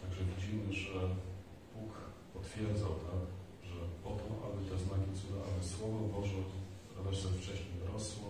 Także 0.00 0.20
widzimy, 0.30 0.72
że 0.72 0.98
Bóg 1.74 1.92
potwierdzał, 2.34 2.92
tak, 3.08 3.22
że 3.70 3.80
po 4.04 4.10
to, 4.10 4.26
aby 4.46 4.60
te 4.70 4.76
znaki 4.84 5.10
cuda, 5.20 5.38
aby 5.48 5.60
Słowo 5.72 5.98
Boże, 6.16 6.40
werset 7.04 7.30
wcześniej 7.30 7.78
rosło 7.92 8.28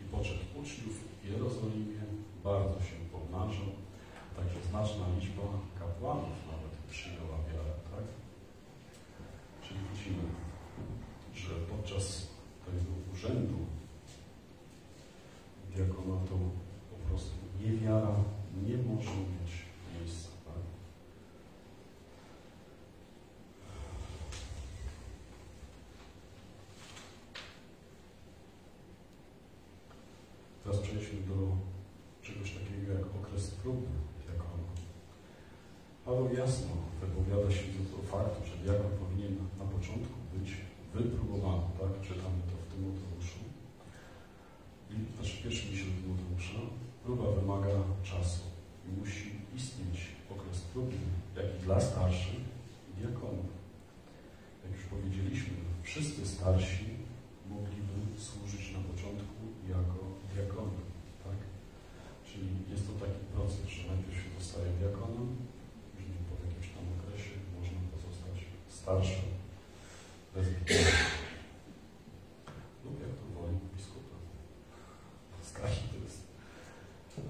i 0.00 0.04
poczet 0.04 0.40
uczniów 0.60 0.94
w 1.22 1.26
Jerozolimie 1.30 2.02
bardzo 2.44 2.78
się 2.80 2.96
pomnażał, 3.12 3.70
także 4.36 4.58
znaczna 4.70 5.04
liczba 5.18 5.42
kapłanów 5.78 6.38
nawet 6.52 6.72
przyjęła 6.90 7.38
wiarę, 7.48 7.74
tak? 7.90 8.06
Czyli 9.62 9.80
widzimy, 9.92 10.24
że 11.34 11.54
podczas 11.70 12.26
tego 12.66 12.92
urzędu 13.12 13.58
diakonatu 15.74 16.38
po 16.90 17.08
prostu 17.08 17.34
niewiara 17.60 18.14
nie 18.66 18.76
może 18.76 19.10
mieć 19.10 19.52
miejsca, 19.94 20.28
tak? 20.44 20.62
Teraz 30.64 30.78
przejdźmy 30.78 31.20
do 31.20 31.38
czegoś 32.22 32.50
takiego 32.58 32.92
jak 32.92 33.06
okres 33.18 33.50
próbny 33.50 33.94
diakona. 34.22 34.70
Paweł 36.04 36.34
jasno 36.34 36.72
wypowiada 37.00 37.50
się 37.50 37.64
do 37.92 38.02
faktu, 38.12 38.38
że 38.48 38.56
diakon 38.62 38.90
powinien 39.02 39.36
na 39.58 39.64
początku 39.74 40.16
być 40.34 40.48
wypróbowany, 40.94 41.66
tak? 41.80 41.92
Czytamy 42.06 42.40
to 42.48 42.54
w 42.60 42.66
Tymoteuszu. 42.70 43.42
I 44.90 44.94
znaczy 45.14 45.42
pierwszym 45.42 45.70
liście 45.70 45.90
do 46.06 46.14
próba 47.04 47.26
wymaga 47.30 47.74
czasu 48.02 48.44
i 48.86 48.88
musi 49.00 49.28
istnieć 49.56 49.98
okres 50.32 50.60
próbny, 50.72 51.06
jak 51.36 51.46
i 51.54 51.58
dla 51.64 51.80
starszych 51.80 52.44
i 52.88 52.90
diakonów. 53.00 53.50
Jak 54.64 54.72
już 54.76 54.84
powiedzieliśmy, 54.94 55.54
wszyscy 55.82 56.20
starsi 56.34 56.84
mogliby 57.50 57.98
służyć 58.26 58.64
na 58.76 58.80
początku 58.88 59.40
jako 59.74 59.98
diakony, 60.32 60.80
tak? 61.24 61.38
Czyli 62.26 62.48
jest 62.72 62.84
to 62.86 62.92
taki 63.04 63.20
proces, 63.34 63.64
że 63.74 63.82
najpierw 63.90 64.16
się 64.22 64.30
zostaje 64.38 64.68
diakonem, 64.80 65.28
później 65.92 66.20
po 66.28 66.34
jakimś 66.44 66.68
tam 66.74 66.84
okresie 66.96 67.34
można 67.56 67.78
starszy, 68.84 69.20
prezbiter, 70.32 70.84
lub 72.84 72.96
jak 73.04 73.12
to 73.18 73.24
woli 73.34 73.56
biskupa. 73.76 74.16
Starszy 75.50 75.82
to 75.90 75.96
jest 76.04 76.20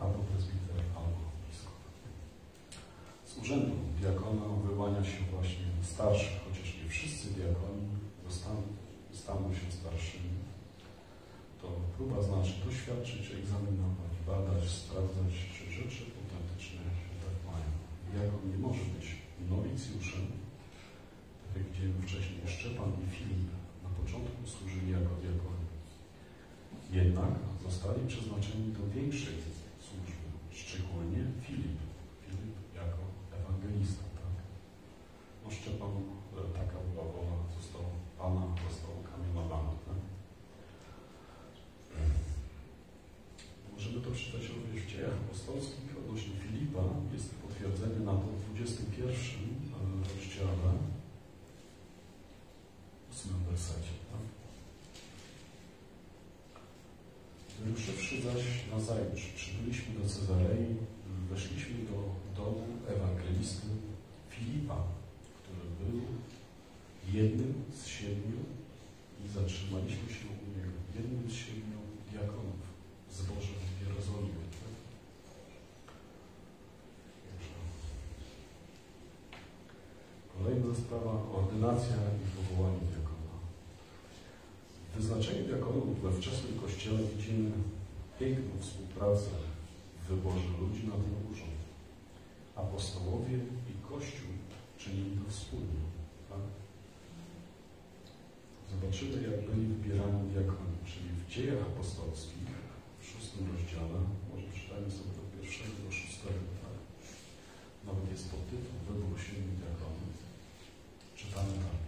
albo 0.02 0.18
prezbiter, 0.30 0.78
albo 1.00 1.22
biskup. 1.44 1.80
Z 3.30 3.32
urzędu 3.42 3.74
diakona 4.00 4.46
wyłania 4.68 5.05
się 5.05 5.20
właśnie 5.34 5.66
starszy, 5.92 6.30
chociaż 6.44 6.68
nie 6.78 6.88
wszyscy 6.90 7.26
diakoni 7.36 7.86
zostaną, 8.28 8.62
staną 9.12 9.55
się 9.59 9.66
starszymi. 9.78 10.34
To 11.61 11.66
próba 11.96 12.22
znaczy 12.22 12.52
doświadczyć, 12.66 13.24
egzaminować, 13.38 14.14
badać, 14.26 14.62
sprawdzać, 14.70 15.32
czy 15.55 15.62
rzeczy 15.78 16.02
autentyczne 16.16 16.82
się 16.98 17.14
tak 17.24 17.36
mają. 17.48 17.70
Diakon 18.11 18.42
nie 18.52 18.59
może 18.66 18.84
być 18.96 19.07
nowicjuszem, 19.50 20.26
tak 21.55 21.62
jak 21.62 21.72
widziałem 21.72 22.02
wcześniej, 22.02 22.40
Szczepan 22.55 22.90
i 23.05 23.07
Filip 23.14 23.50
na 23.84 23.90
początku 23.98 24.40
służyli 24.55 24.88
jako 24.96 25.12
diakoni. 25.22 25.66
Jednak 27.00 27.32
zostali 27.66 28.00
przeznaczeni 28.12 28.68
do 28.78 28.82
większej 28.94 29.36
służby, 29.86 30.26
szczególnie 30.61 31.20
Filip. 31.44 31.78
Filip 32.24 32.57
jako 32.80 33.02
ewangelista, 33.38 34.05
tak? 34.20 34.34
No 35.42 35.48
Szczepan, 35.57 35.94
e, 36.38 36.40
taka 36.59 36.78
była 36.88 37.05
wola, 37.14 37.36
został 37.57 37.84
Pana, 38.18 38.44
został 38.68 38.92
ukamienowany, 39.02 39.74
tak? 39.86 40.00
Możemy 44.14 44.32
to 44.32 44.38
czytać 44.38 44.56
również 44.56 44.82
w 44.82 44.90
dziejach 44.90 45.16
apostolskich 45.24 45.90
odnośnie 45.98 46.34
Filipa. 46.42 46.82
Jest 47.14 47.34
potwierdzenie 47.34 48.00
na 48.10 48.12
to 48.12 48.26
w 48.26 48.54
21 48.54 48.94
e, 48.94 49.98
rozdziale, 50.10 50.70
8 53.12 53.32
wersecie. 53.50 53.94
Tak? 54.10 54.24
Wyruszywszy 57.60 58.22
zaś 58.22 58.44
na 58.72 58.80
zajutrz, 58.80 59.26
przybyliśmy 59.36 59.90
do 59.98 60.08
Cezarei, 60.08 60.76
weszliśmy 61.30 61.78
do 61.90 61.98
domu 62.36 62.66
ewangelisty 62.94 63.68
Filipa, 64.30 64.78
który 65.38 65.66
był 65.80 66.00
jednym 67.18 67.54
z 67.78 67.86
siedmiu 67.86 68.40
i 69.24 69.28
zatrzymaliśmy 69.28 70.06
się 70.16 70.26
u 70.42 70.46
niego, 70.54 70.78
jednym 70.96 71.30
z 71.30 71.34
siedmiu 71.34 71.80
diakonów 72.10 72.62
zbożem 73.10 73.58
w 73.60 73.73
Jerozolimie. 73.87 74.45
Tak? 74.61 74.74
Kolejna 80.39 80.74
sprawa, 80.74 81.12
ordynacja 81.39 81.97
i 82.22 82.26
powołanie 82.37 82.78
diakona. 82.91 83.35
W 84.91 84.97
wyznaczeniu 84.97 85.45
diakonów 85.47 86.03
we 86.03 86.12
wczesnym 86.12 86.61
Kościele 86.61 86.99
widzimy 86.99 87.51
piękną 88.20 88.53
współpracę 88.61 89.30
w 90.03 90.09
wyborze 90.09 90.49
ludzi 90.61 90.82
na 90.87 90.97
ten 91.03 91.14
urząd. 91.32 91.61
Apostołowie 92.57 93.37
i 93.70 93.72
Kościół 93.89 94.30
czynili 94.78 95.18
to 95.18 95.30
wspólnie. 95.30 95.85
Tak? 96.30 96.45
Zobaczymy, 98.70 99.16
jak 99.30 99.39
byli 99.47 99.66
wybierani 99.66 100.30
diakoni, 100.30 100.78
czyli 100.87 101.09
w 101.20 101.28
dziejach 101.32 101.62
apostolskich, 101.72 102.43
w 103.05 103.11
szóstym 103.12 103.42
rozdziale, 103.52 103.98
może 104.28 104.46
przeczytajmy 104.52 104.90
sobie 104.90 105.12
do 105.18 105.24
pierwszego 105.32 105.74
do 105.84 105.90
szóstego, 105.98 106.42
tak? 106.62 106.76
Nawet 107.86 108.07
jest 108.12 108.30
podtytuł 108.32 108.76
Wybór 108.86 109.18
siedmiu 109.24 109.52
diakonów. 109.61 110.14
Czytamy 111.20 111.52
tak. 111.66 111.80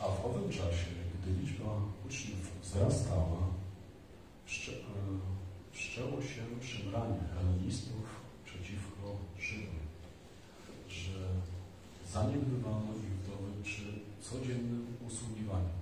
A 0.00 0.04
w 0.14 0.18
owym 0.26 0.48
czasie, 0.58 0.90
gdy 1.14 1.28
liczba 1.40 1.70
uczniów 2.06 2.44
wzrastała, 2.62 3.42
e, 3.48 4.80
wszczęło 5.72 6.16
się 6.30 6.42
szemranie 6.70 7.20
helenistów 7.34 8.04
przeciwko 8.46 9.06
Żydom, 9.46 9.80
że 10.88 11.18
zaniedbywano 12.12 12.90
ich 13.04 13.12
wdowy 13.18 13.50
przy 13.68 13.86
codziennym 14.26 14.86
usługiwaniu. 15.08 15.76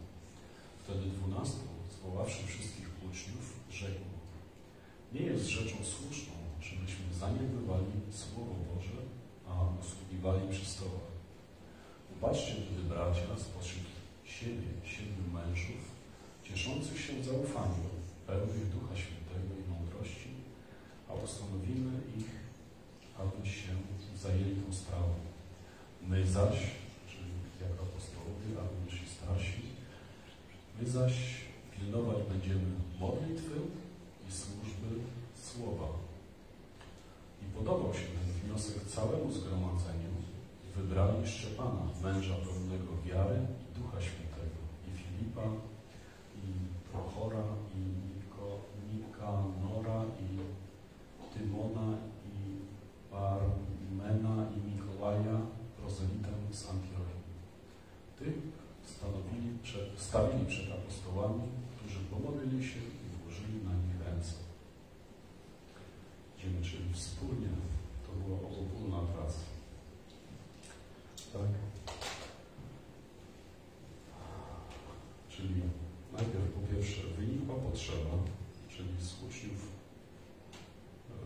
Wtedy 0.82 1.04
dwunastu, 1.16 1.66
zwoławszy 1.94 2.46
wszystkich 2.46 2.88
uczniów, 3.06 3.46
rzekł 3.70 4.13
Nie 5.14 5.20
jest 5.20 5.46
rzeczą 5.48 5.76
słuszną, 5.84 6.34
żebyśmy 6.60 7.04
zaniedbywali 7.20 7.92
Słowo 8.10 8.54
Boże, 8.70 8.98
a 9.48 9.52
usługiwali 9.80 10.48
przy 10.50 10.66
stołach. 10.66 11.10
Upatrzcie 12.16 12.54
tedy 12.54 12.82
bracia 12.88 13.28
spośród 13.46 13.86
siebie 14.24 14.68
siedmiu 14.92 15.26
mężów, 15.38 15.82
cieszących 16.44 17.00
się 17.00 17.12
zaufaniem, 17.24 17.94
pełnych 18.26 18.68
Ducha 18.74 18.96
Świętego 18.96 19.50
i 19.60 19.70
mądrości, 19.74 20.30
a 21.08 21.12
postanowimy 21.12 21.94
ich, 22.18 22.30
aby 23.20 23.48
się 23.48 23.72
zajęli 24.22 24.56
tą 24.60 24.72
sprawą. 24.72 25.14
My 26.08 26.26
zaś, 26.26 26.58
czyli 27.08 27.30
jako 27.64 27.82
apostołowie, 27.88 28.48
a 28.60 28.62
również 28.72 29.02
i 29.02 29.08
starsi, 29.16 29.62
my 30.80 30.90
zaś 30.90 31.14
pilnować 31.74 32.18
będziemy 32.32 32.70
modlitwy 33.00 33.56
i 34.28 34.32
służby 34.32 34.90
słowa. 35.34 35.88
I 37.42 37.44
podobał 37.56 37.94
się 37.94 38.06
ten 38.16 38.28
wniosek 38.42 38.84
całemu 38.84 39.32
zgromadzeniu. 39.32 40.14
Wybrali 40.76 41.26
Szczepana, 41.26 41.82
męża 42.02 42.34
pełnego 42.34 42.92
wiary 43.06 43.38
i 43.70 43.80
Ducha 43.80 44.00
Świętego, 44.00 44.58
i 44.88 44.90
Filipa, 44.98 45.46
i 46.36 46.46
Prochora, 46.92 47.44
i 47.74 47.78
Niko, 47.78 48.46
Nikanora, 48.88 50.04
i 50.26 50.28
Tymona, 51.38 51.98
i 52.34 52.38
Parmena, 53.10 54.50
i 54.56 54.58
Mikołaja, 54.70 55.36
prozelitę 55.76 56.28
z 56.50 56.70
Antiochii. 56.70 57.24
Tych 58.18 58.34
stanowili 58.92 59.58
przed, 59.62 59.88
stawili 59.96 60.46
przed 60.46 60.66
apostołami, 60.72 61.42
którzy 61.76 62.00
pomodlili 62.10 62.64
się 62.68 62.78
i 62.78 63.06
włożyli 63.16 63.64
na 63.64 63.74
nich 63.82 64.06
ręce. 64.06 64.34
Czyli 66.44 66.92
wspólnie 66.92 67.48
to 68.06 68.12
była 68.12 68.38
obopólna 68.38 68.98
praca. 69.12 69.40
Tak? 71.32 71.50
Czyli 75.28 75.62
najpierw 76.12 76.52
po 76.52 76.74
pierwsze 76.74 77.02
wynikła 77.18 77.54
potrzeba, 77.54 78.14
czyli 78.68 78.88
z 79.00 79.12
uczniów 79.22 79.68
yy, 81.10 81.16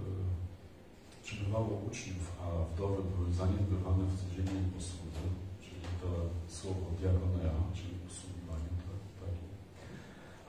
przybywało 1.23 1.81
uczniów, 1.91 2.33
a 2.43 2.75
wdowy 2.75 3.03
były 3.03 3.33
zaniedbywane 3.33 4.05
w 4.05 4.21
codziennej 4.21 4.65
posłudze, 4.75 5.25
czyli 5.61 5.81
to 6.03 6.09
słowo 6.49 6.87
diakonea, 7.01 7.55
czyli 7.75 7.95
usługiwanie, 8.09 8.71
tak, 8.87 9.01
tak. 9.21 9.35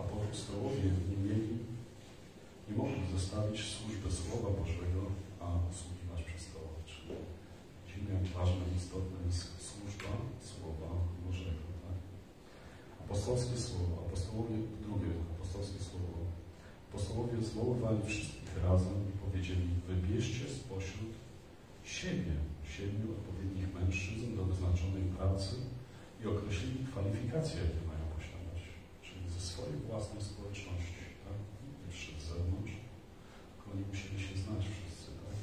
Apostołowie 0.06 0.90
nie 1.10 1.18
mieli, 1.26 1.69
nie 2.70 2.78
mogli 2.78 3.02
zostawić 3.18 3.60
służby 3.76 4.12
Słowa 4.12 4.50
Bożego, 4.60 5.02
a 5.44 5.46
usługiwać 5.72 6.24
stole. 6.46 6.72
Czyli 7.88 8.06
jak 8.14 8.24
ważna 8.38 8.64
i 8.72 8.78
istotna 8.78 9.18
jest 9.28 9.48
służba 9.70 10.12
Słowa 10.52 10.90
Bożego. 11.26 11.64
Tak? 11.86 12.00
Apostolskie 13.06 13.58
Słowo, 13.68 13.94
apostołowie, 14.06 14.58
drugie 14.84 15.12
apostolskie 15.36 15.80
Słowo. 15.90 16.18
Apostołowie 16.90 17.38
zwoływali 17.50 18.02
wszystkich 18.06 18.52
razem 18.64 18.98
i 19.10 19.12
powiedzieli, 19.24 19.68
wybierzcie 19.88 20.46
spośród 20.60 21.14
siebie 21.84 22.34
siedmiu 22.74 23.08
odpowiednich 23.18 23.68
mężczyzn 23.78 24.36
do 24.38 24.44
wyznaczonej 24.52 25.06
pracy 25.18 25.56
i 26.22 26.24
określili 26.28 26.88
kwalifikacje, 26.92 27.56
jakie 27.64 27.82
mają 27.92 28.06
posiadać, 28.18 28.62
czyli 29.06 29.24
ze 29.36 29.42
swojej 29.50 29.78
własnej 29.88 30.22
społeczności, 30.30 31.04
tak? 31.26 31.38
Nie 31.82 31.88
przyszedł 31.94 32.22
z 32.26 32.29
zewnątrz, 32.40 32.74
tylko 33.56 33.66
oni 33.74 33.84
musieli 33.92 34.20
się 34.26 34.34
znać 34.44 34.64
wszyscy, 34.74 35.10
tak? 35.24 35.38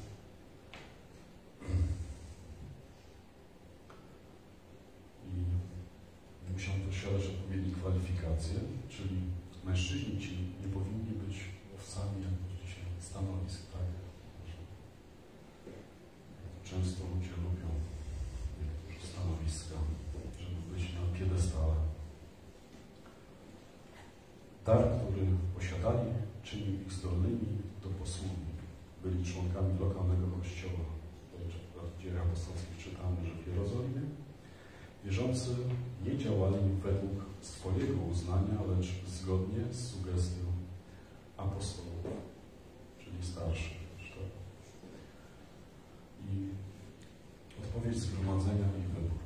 I 6.48 6.52
musiał 6.52 6.74
posiadać 6.88 7.26
odpowiednie 7.26 7.72
kwalifikacje, 7.74 8.56
czyli 8.94 9.16
mężczyźni 9.64 10.20
ci 10.20 10.32
nie 10.60 10.68
powinni 10.76 11.12
być 11.22 11.36
łowcami 11.72 12.16
jak 12.26 12.36
dzisiaj 12.60 12.84
stanowisk, 13.00 13.60
tak? 13.72 13.88
Często 16.64 17.00
ludzie 17.14 17.34
lubią 17.44 17.68
stanowiska, 19.10 19.76
żeby 20.40 20.60
być 20.74 20.84
na 20.94 21.18
piedestale. 21.18 21.74
Dar, 24.66 24.78
który 24.78 25.26
posiadali, 25.54 26.15
czynił 26.46 26.72
ich 26.82 26.92
zdolnymi 26.92 27.50
do 27.82 27.88
posługi. 27.88 28.50
Byli 29.02 29.24
członkami 29.24 29.78
lokalnego 29.78 30.26
kościoła. 30.38 30.84
W 31.98 32.02
dziejach 32.02 32.22
apostolskich 32.26 32.78
czytamy, 32.84 33.16
że 33.26 33.34
w 33.34 33.46
Jerozolimie, 33.46 34.02
Wierzący 35.06 35.50
nie 36.04 36.18
działali 36.18 36.56
według 36.84 37.24
swojego 37.40 38.00
uznania, 38.12 38.58
lecz 38.70 38.88
zgodnie 39.06 39.62
z 39.70 39.90
sugestią 39.90 40.44
apostołów, 41.36 42.06
czyli 42.98 43.22
starszych. 43.22 43.86
Tak? 44.14 44.30
I 46.30 46.48
odpowiedź 47.62 47.96
zgromadzenia 47.98 48.68
i 48.80 48.82
wybór. 48.94 49.20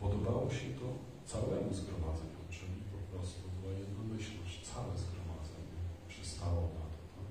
Podobało 0.00 0.50
się 0.50 0.68
to 0.80 0.86
całemu 1.32 1.74
zgromadzeniu, 1.74 2.40
czyli 2.50 2.78
po 2.94 3.16
prostu 3.16 3.42
była 3.60 3.72
jednomyślność, 3.72 4.68
całe 4.72 4.92
zgromadzenie 5.04 5.76
przystało 6.08 6.62
na 6.62 6.86
to. 6.94 7.00
Tak? 7.16 7.30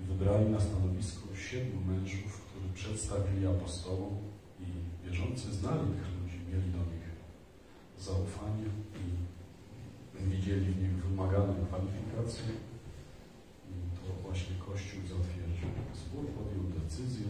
I 0.00 0.02
wybrali 0.10 0.46
na 0.50 0.60
stanowisko 0.60 1.36
siedmiu 1.36 1.80
mężów, 1.80 2.40
którzy 2.46 2.68
przedstawili 2.74 3.46
apostołom 3.46 4.16
i 4.60 4.66
wierzący 5.06 5.54
znali 5.54 5.80
tych 5.80 6.08
ludzi, 6.16 6.38
mieli 6.48 6.70
do 6.72 6.78
nich 6.78 7.08
zaufanie 7.98 8.68
i 9.02 10.24
widzieli 10.30 10.72
w 10.72 10.82
nich 10.82 10.94
wymagane 11.04 11.54
kwalifikacje. 11.66 12.48
I 13.70 13.74
to 13.96 14.22
właśnie 14.22 14.54
Kościół 14.66 15.00
zatwierdził. 15.00 15.68
Zbór 16.00 16.24
podjął 16.36 16.64
decyzję 16.78 17.26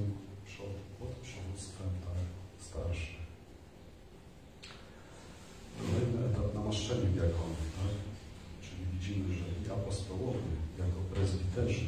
przed, 0.46 0.74
pod 0.98 1.08
przywództwem 1.08 1.90
tak, 2.06 2.20
starszych. 2.66 3.18
Kolejny 5.78 6.26
etap 6.28 6.54
namaszczenie 6.54 7.08
diakonów, 7.16 7.62
tak? 7.76 7.94
Czyli 8.64 8.82
widzimy, 8.92 9.34
że 9.34 9.44
i 9.64 9.70
apostołowie 9.70 10.52
jako 10.78 11.00
prezbiterzy, 11.12 11.86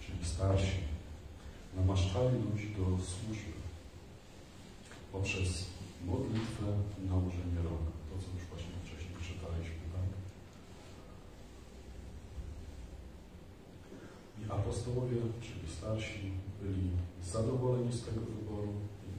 czyli 0.00 0.24
starsi, 0.24 0.78
namaszczali 1.76 2.36
ludzi 2.44 2.68
do 2.76 2.84
służby 2.84 3.60
poprzez 5.20 5.50
modlitwę 6.06 6.66
i 7.00 7.02
nałożenie 7.12 7.60
rąk. 7.66 7.86
To, 8.08 8.14
co 8.22 8.28
już 8.36 8.44
właśnie 8.50 8.74
wcześniej 8.84 9.14
przeczytaliśmy, 9.20 9.84
tak? 9.94 10.08
I 14.40 14.42
apostołowie, 14.58 15.16
czyli 15.44 15.64
starsi, 15.76 16.22
byli 16.60 16.86
zadowoleni 17.32 17.92
z 17.92 18.02
tego 18.06 18.20
wyboru 18.20 18.72
i 19.08 19.12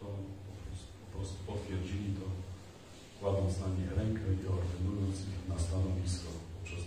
to 0.00 0.06
po 0.48 0.54
prostu, 0.62 0.90
po 1.02 1.08
prostu 1.14 1.36
potwierdzili 1.50 2.08
to, 2.18 2.26
kładąc 3.20 3.52
na 3.62 3.68
nich 3.76 3.90
rękę 4.00 4.24
i 4.40 4.44
ordynując 4.56 5.16
ich 5.30 5.40
na 5.52 5.58
stanowisko 5.66 6.28
poprzez 6.54 6.82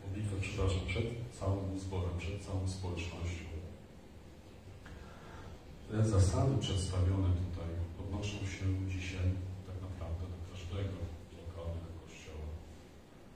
modlitwę, 0.00 0.36
przepraszam, 0.40 0.84
przed 0.90 1.06
całym 1.38 1.78
zborem, 1.84 2.14
przed 2.18 2.36
całą 2.46 2.60
społecznością. 2.76 3.43
Te 5.90 6.04
zasady 6.04 6.58
przedstawione 6.60 7.28
tutaj 7.28 7.70
odnoszą 8.00 8.38
się 8.38 8.64
dzisiaj 8.88 9.28
tak 9.66 9.76
naprawdę 9.88 10.24
do 10.32 10.38
każdego 10.50 10.96
lokalnego 11.38 11.90
kościoła. 12.04 12.48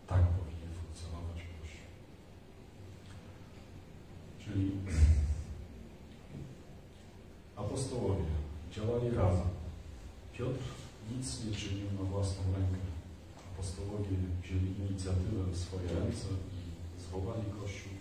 Tak 0.07 0.22
powinien 0.36 0.72
funkcjonować 0.80 1.38
kościół. 1.55 1.88
Czyli 4.42 4.70
apostołowie 7.62 8.24
działali 8.72 9.11
razem. 9.11 9.49
Piotr 10.32 10.64
nic 11.11 11.44
nie 11.44 11.53
czynił 11.57 11.86
na 11.99 12.05
własną 12.11 12.42
rękę. 12.57 12.82
Apostołowie 13.53 14.16
wzięli 14.42 14.70
inicjatywę 14.80 15.42
w 15.53 15.57
swoje 15.57 15.88
ręce 15.88 16.28
i 16.57 16.61
zwołali 17.03 17.44
Kościół, 17.61 17.92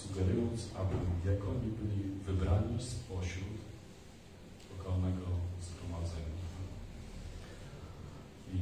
sugerując, 0.00 0.60
aby 0.80 0.94
jak 1.30 1.40
oni 1.52 1.68
byli 1.78 2.00
wybrani 2.26 2.76
spośród 2.82 3.58
lokalnego 4.70 5.26
zgromadzenia. 5.66 6.40
I 8.54 8.58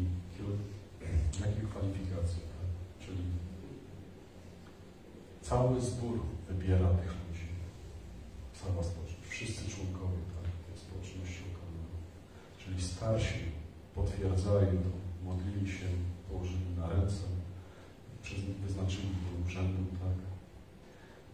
jakie 1.41 1.63
kwalifikacje? 1.71 2.41
Tak? 2.57 2.69
Czyli 3.01 3.25
cały 5.43 5.81
zbór 5.81 6.21
wybiera 6.49 6.89
tych 6.89 7.13
ludzi. 7.21 7.49
Cała 8.61 8.83
społeczność, 8.83 9.29
wszyscy 9.29 9.71
członkowie 9.71 10.21
tak, 10.35 10.47
społeczności 10.85 11.43
lokalnej. 11.49 11.89
Czyli 12.59 12.83
starsi 12.83 13.41
potwierdzają 13.95 14.71
to, 14.85 14.91
modlili 15.25 15.73
się, 15.73 15.87
położyli 16.29 16.71
na 16.79 16.89
ręce, 16.89 17.25
wyznaczyli 18.67 19.09
do 19.09 19.47
urzędu, 19.47 19.83
tak. 20.03 20.38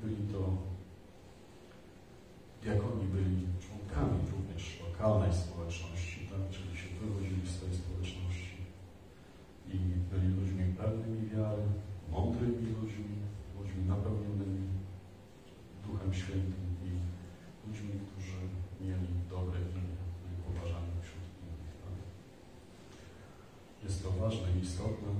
Byli 0.03 0.17
to, 0.33 0.43
jak 2.65 2.79
oni 2.93 3.07
byli 3.15 3.47
członkami 3.65 4.19
również 4.35 4.81
lokalnej 4.87 5.33
społeczności, 5.33 6.29
tak, 6.31 6.43
czyli 6.51 6.77
się 6.77 6.89
wywodzili 7.01 7.49
z 7.49 7.61
tej 7.61 7.75
społeczności 7.75 8.57
i 9.69 9.79
byli 10.11 10.29
ludźmi 10.39 10.75
pełnymi 10.79 11.29
wiary, 11.29 11.63
mądrymi 12.13 12.67
ludźmi, 12.81 13.15
ludźmi 13.59 13.83
napełnionymi 13.89 14.65
Duchem 15.87 16.15
Świętym 16.15 16.67
i 16.89 16.91
ludźmi, 17.69 17.93
którzy 18.07 18.39
mieli 18.81 19.09
dobre 19.31 19.59
imię 19.61 19.97
i 20.31 20.33
poważani 20.45 20.93
wśród 21.03 21.27
innych. 21.43 21.75
Tak? 21.83 21.97
Jest 23.85 24.03
to 24.03 24.11
ważne 24.11 24.47
i 24.57 24.65
istotne 24.65 25.11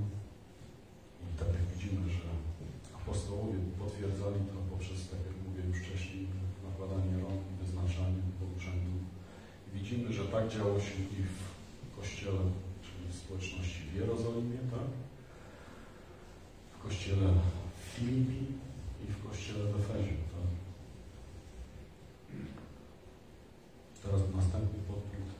i 1.23 1.39
tak 1.39 1.47
jak 1.47 1.65
widzimy, 1.73 2.09
że 2.09 2.27
apostołowie 3.15 3.59
potwierdzali 3.79 4.39
to 4.51 4.57
poprzez, 4.71 5.09
tak 5.11 5.21
jak 5.27 5.35
mówiłem 5.45 5.69
już 5.69 5.79
wcześniej, 5.79 6.27
nakładanie 6.69 7.13
rąk 7.23 7.41
i 7.51 7.53
wyznaczanie. 7.63 8.21
I 9.67 9.69
widzimy, 9.77 10.13
że 10.13 10.25
tak 10.25 10.47
działo 10.49 10.79
się 10.79 10.95
i 11.17 11.19
w 11.35 11.41
kościele, 11.97 12.43
czyli 12.83 13.03
w 13.11 13.15
społeczności 13.15 13.81
w 13.91 13.95
Jerozolimie, 13.95 14.57
tak? 14.71 14.89
W 16.73 16.83
kościele 16.83 17.27
w 17.79 17.81
Filipi 17.93 18.45
i 19.03 19.05
w 19.13 19.27
kościele 19.27 19.63
w 19.71 19.79
Efezie, 19.79 20.17
tak? 20.33 20.49
Teraz 24.03 24.21
następny 24.35 24.79
podpunkt. 24.87 25.35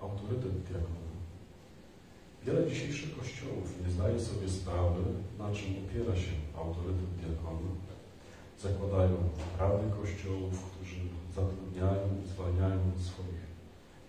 Autorytet 0.00 0.62
diakona. 0.62 1.09
Wiele 2.44 2.70
dzisiejszych 2.70 3.18
kościołów 3.18 3.66
nie 3.82 3.90
zdaje 3.94 4.20
sobie 4.20 4.48
sprawy, 4.48 5.02
na 5.38 5.48
czym 5.54 5.70
opiera 5.82 6.14
się 6.22 6.32
autorytet 6.60 7.10
diakona. 7.18 7.72
Zakładają 8.66 9.16
rady 9.58 9.86
kościołów, 10.00 10.54
którzy 10.70 11.00
zatrudniają 11.36 12.04
i 12.22 12.28
zwalniają 12.32 12.80
swoich 13.08 13.44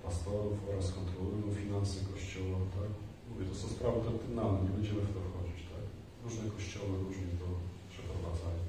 pastorów 0.06 0.58
oraz 0.70 0.86
kontrolują 0.98 1.46
finanse 1.62 1.98
kościoła. 2.14 2.58
Tak? 2.78 2.92
Mówię, 3.30 3.44
to 3.50 3.56
są 3.56 3.68
sprawy 3.76 4.00
doktrinalne, 4.10 4.60
nie 4.64 4.76
będziemy 4.78 5.02
w 5.02 5.14
to 5.16 5.20
wchodzić. 5.28 5.62
Tak? 5.74 5.86
Różne 6.26 6.44
kościoły 6.56 6.94
różnie 7.06 7.32
to 7.42 7.48
przeprowadzają. 7.92 8.62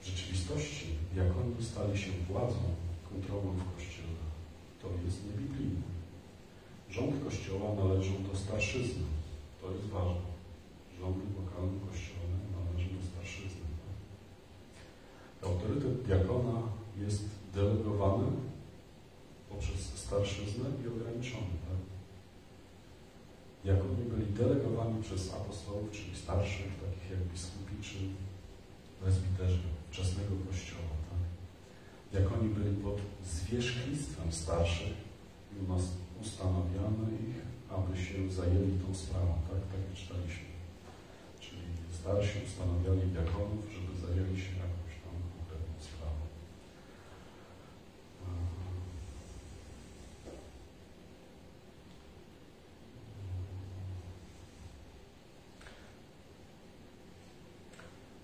W 0.00 0.04
rzeczywistości 0.08 0.86
diakoni 1.14 1.54
stali 1.70 1.94
się 2.02 2.10
władzą, 2.30 2.62
kontrolą 3.10 3.48
w 3.60 3.64
kościele. 3.74 4.20
To 4.82 4.86
jest 5.04 5.18
niebiblijne. 5.26 5.99
Rząd 6.90 7.24
kościoła 7.24 7.74
należy 7.74 8.10
do 8.10 8.38
starszyzny. 8.38 9.04
To 9.60 9.70
jest 9.70 9.86
ważne. 9.86 10.30
Rządy 11.00 11.20
lokalne 11.38 11.76
kościołne 11.88 12.36
należą 12.56 12.88
do 12.96 13.02
starszyzny. 13.10 13.60
Autorytet 15.42 16.02
diakona 16.02 16.62
jest 17.04 17.24
delegowany 17.54 18.26
poprzez 19.50 19.80
starszyznę 19.94 20.64
i 20.84 20.88
ograniczony. 20.88 21.54
Tak? 21.66 21.80
Diakoni 23.64 24.04
byli 24.10 24.26
delegowani 24.26 25.02
przez 25.02 25.34
apostołów, 25.34 25.90
czyli 25.90 26.16
starszych, 26.16 26.72
takich 26.84 27.10
jak 27.10 27.20
biskupi 27.20 27.76
czy 27.82 27.98
prezbiterzy 29.00 29.58
wczesnego 29.90 30.34
kościoła. 30.48 30.94
Tak? 31.10 31.22
Diakoni 32.12 32.48
byli 32.54 32.76
pod 32.76 32.98
zwierzchnictwem 33.24 34.32
starszych 34.32 34.94
i 35.52 35.64
u 35.64 35.72
nas 35.72 35.82
ustanawiano 36.22 37.04
ich, 37.26 37.36
aby 37.70 37.92
się 38.04 38.30
zajęli 38.30 38.78
tą 38.82 38.94
sprawą. 38.94 39.32
Tak, 39.48 39.60
tak 39.70 39.80
jak 39.86 39.94
czytaliśmy. 40.00 40.50
Czyli 41.40 41.62
starsi 41.98 42.38
ustanawiali 42.46 43.12
diakonów, 43.12 43.64
żeby 43.74 43.92
zajęli 44.06 44.40
się 44.40 44.52
jakąś 44.66 44.94
tam 45.04 45.14
konkretną 45.36 45.76
sprawą. 45.88 46.20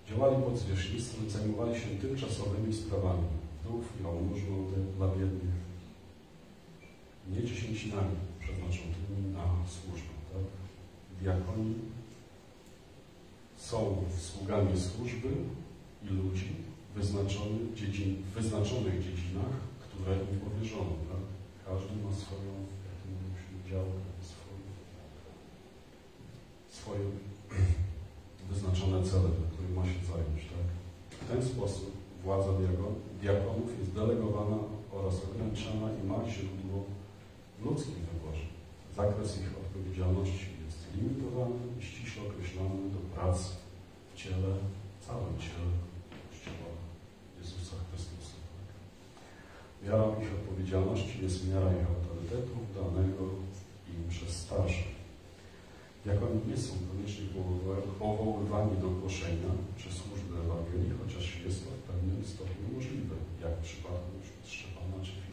Działali 0.09 0.43
pod 0.43 0.57
zwierzchnictwem, 0.57 1.29
zajmowali 1.29 1.79
się 1.79 1.87
tymczasowymi 1.87 2.73
sprawami 2.73 3.27
dół 3.63 3.83
i 3.99 4.03
jałmużną 4.03 4.55
dla 4.97 5.07
biednych, 5.07 5.66
nie 7.31 7.43
dziesięcinami 7.47 8.15
przeznaczonymi 8.39 9.33
na 9.33 9.45
służbę. 9.67 10.13
Tak? 10.33 10.43
Diakoni 11.21 11.75
są 13.57 14.03
sługami 14.17 14.79
służby 14.79 15.29
i 16.03 16.07
ludzi 16.07 16.49
wyznaczonych, 16.95 17.73
dziedzin, 17.75 18.23
wyznaczonych 18.35 19.03
dziedzinach, 19.03 19.55
które 19.85 20.15
im 20.15 20.39
powierzono. 20.39 20.93
Tak? 21.09 21.23
Każdy 21.65 21.95
ma 22.03 22.11
swoją 22.23 22.51
musi 23.31 23.71
działkę, 23.71 24.01
swój, 24.21 24.59
swoje 26.69 27.05
wyznaczone 28.49 29.03
cele, 29.03 29.29
do 29.39 29.43
których 29.51 29.75
ma 29.75 29.85
się 29.85 29.99
zająć. 30.11 30.41
Tak? 30.53 30.67
W 31.21 31.31
ten 31.31 31.45
sposób 31.51 31.91
władza 32.23 32.51
diakonów 33.21 33.79
jest 33.79 33.91
delegowana 33.91 34.57
oraz 34.91 35.15
ograniczona 35.25 35.87
i 35.99 36.07
ma 36.07 36.15
źródło 36.31 36.96
w 37.57 37.65
ludzkim 37.65 37.95
wyborze. 38.11 38.45
Zakres 38.97 39.41
ich 39.41 39.51
odpowiedzialności 39.63 40.47
jest 40.65 40.79
limitowany 40.95 41.55
i 41.79 41.83
ściśle 41.85 42.21
określony 42.29 42.89
do 42.95 42.99
prac 43.15 43.37
w 44.09 44.17
ciele, 44.19 44.51
całym 45.07 45.33
ciele 45.45 45.69
Kościoła 46.29 46.69
Jezusa 47.39 47.75
Chrystusa. 47.87 48.35
Miara 49.83 50.07
ich 50.23 50.31
odpowiedzialności 50.39 51.15
jest 51.25 51.47
miara 51.49 51.69
ich 51.77 51.87
autorytetu 51.95 52.55
danego 52.79 53.23
im 53.93 54.09
przez 54.09 54.29
starszych. 54.43 54.97
Jak 56.05 56.23
oni 56.23 56.39
nie 56.49 56.57
są 56.57 56.73
koniecznie 56.91 57.25
powoływa- 57.35 57.81
powoływani 57.99 58.75
do 58.83 58.89
głoszenia 58.89 59.51
czy 59.79 59.87
służby 59.99 60.33
Ewangelii, 60.45 60.93
chociaż 61.01 61.25
jest 61.45 61.59
to 61.65 61.69
w 61.71 61.81
pewnym 61.89 62.25
stopniu 62.25 62.65
możliwe, 62.75 63.15
jak 63.43 63.53
w 63.57 63.63
przypadku. 63.67 64.11
Szczepana 64.45 64.97
czy? 65.05 65.26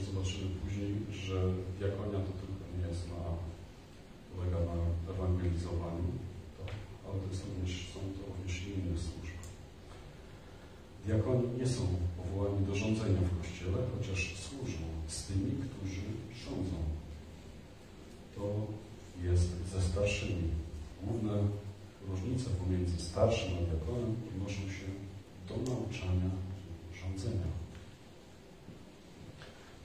Zobaczymy 0.00 0.50
później, 0.60 0.92
że 1.24 1.36
diakonia 1.78 2.18
to 2.26 2.32
tylko 2.40 2.64
nie 2.76 2.88
jest 2.88 3.04
na, 3.14 3.22
polega 4.32 4.58
na 4.70 4.78
ewangelizowaniu, 5.12 6.08
tak? 6.58 6.70
ale 7.04 7.16
to 7.20 7.26
jest 7.32 7.44
również, 7.48 7.72
są 7.94 8.00
to 8.16 8.20
również 8.28 8.56
inne 8.62 8.98
służby. 9.06 9.42
Diakoni 11.06 11.46
nie 11.58 11.66
są 11.66 11.82
powołani 12.18 12.66
do 12.66 12.74
rządzenia 12.74 13.20
w 13.24 13.38
Kościele, 13.38 13.78
chociaż 13.92 14.20
służą 14.46 14.84
z 15.08 15.26
tymi, 15.26 15.52
którzy 15.66 16.04
rządzą. 16.44 16.78
To 18.36 18.42
jest 19.26 19.50
ze 19.72 19.80
starszymi. 19.88 20.48
Główne 21.02 21.32
różnice 22.08 22.50
pomiędzy 22.50 23.04
starszym 23.04 23.52
a 23.58 23.62
diakonem 23.68 24.16
odnoszą 24.28 24.62
się 24.76 24.88
do 25.48 25.54
nauczania 25.70 26.30
rządzenia. 27.00 27.61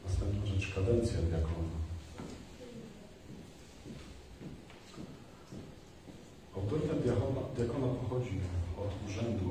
Następna 0.07 0.45
rzecz, 0.45 0.75
kadencja 0.75 1.17
diakona. 1.21 1.77
Autorytet 6.55 7.03
diakona, 7.03 7.41
diakona 7.55 7.87
pochodzi 7.87 8.39
od 8.83 9.09
urzędu 9.09 9.49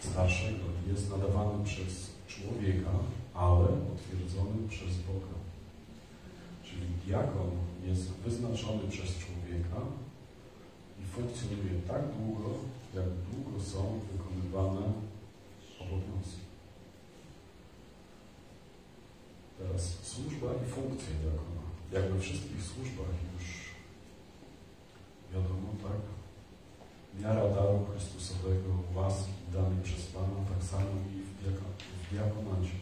starszego. 0.00 0.64
Jest 0.88 1.10
nadawany 1.10 1.64
przez 1.64 2.10
człowieka, 2.28 2.90
ale 3.34 3.68
potwierdzony 3.68 4.68
przez 4.68 4.92
Boga. 5.06 5.36
Czyli 6.64 6.86
diakon 7.06 7.50
jest 7.86 8.10
wyznaczony 8.10 8.88
przez 8.90 9.10
człowieka 9.18 9.80
i 11.00 11.04
funkcjonuje 11.04 11.80
tak 11.88 12.02
długo, 12.16 12.50
jak 12.94 13.08
długo 13.28 13.64
są 13.64 14.00
wykonywane 14.12 14.92
obowiązki. 15.80 16.45
Teraz 19.58 19.82
służba 20.02 20.48
i 20.62 20.70
funkcje 20.70 21.14
diakona. 21.22 21.64
Jak 21.92 22.12
we 22.12 22.20
wszystkich 22.20 22.62
służbach 22.62 23.12
już 23.34 23.46
wiadomo, 25.32 25.68
tak? 25.82 26.00
Miara 27.20 27.48
daru 27.54 27.86
Chrystusowego, 27.90 28.70
łaski 28.94 29.32
danej 29.52 29.82
przez 29.82 30.02
Pana, 30.06 30.38
tak 30.50 30.62
samo 30.70 30.90
i 31.14 31.16
w, 31.28 31.32
diako- 31.40 31.76
w 32.02 32.10
diakonacie. 32.12 32.76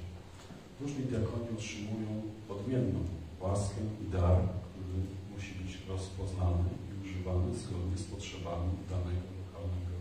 Różni 0.81 1.05
diakoni 1.05 1.49
otrzymują 1.57 2.11
odmienną 2.49 3.01
łaskę 3.41 3.81
i 4.03 4.11
dar, 4.17 4.39
który 4.71 4.99
musi 5.35 5.53
być 5.61 5.71
rozpoznany 5.89 6.65
i 6.91 6.93
używany 7.05 7.55
zgodnie 7.59 7.97
z 7.99 8.05
potrzebami 8.13 8.71
danego 8.91 9.27
lokalnego 9.41 9.99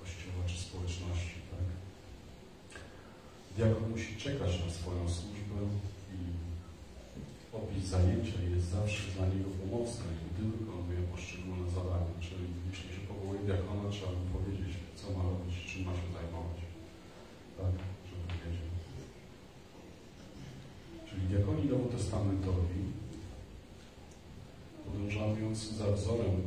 kościoła 0.00 0.42
czy 0.46 0.56
społeczności. 0.66 1.41
Diakon 3.56 3.90
musi 3.90 4.16
czekać 4.16 4.52
na 4.64 4.70
swoją 4.78 5.08
służbę 5.08 5.58
i 6.16 6.20
opis 7.56 7.84
zajęcia 7.84 8.38
jest 8.54 8.68
zawsze 8.68 9.02
dla 9.16 9.26
niego 9.26 9.50
pomocny, 9.60 10.08
gdy 10.28 10.42
wykonuje 10.56 11.00
poszczególne 11.12 11.66
zadania. 11.70 12.14
Czyli 12.20 12.46
jeśli 12.70 12.88
się 12.94 13.02
powołuje 13.08 13.40
diakona, 13.40 13.90
trzeba 13.90 14.12
mu 14.12 14.24
powiedzieć, 14.36 14.72
co 14.98 15.04
ma 15.16 15.22
robić, 15.30 15.54
czym 15.68 15.80
ma 15.86 15.92
się 15.98 16.08
zajmować. 16.16 16.58
Tak, 17.58 17.74
żeby 18.08 18.24
wiedział. 18.40 18.70
Czyli 21.06 21.22
diakoni 21.30 21.64
nowotestamentowi, 21.64 22.82
podążając 24.84 25.58
za 25.78 25.86
wzorem 25.92 26.36
e, 26.40 26.46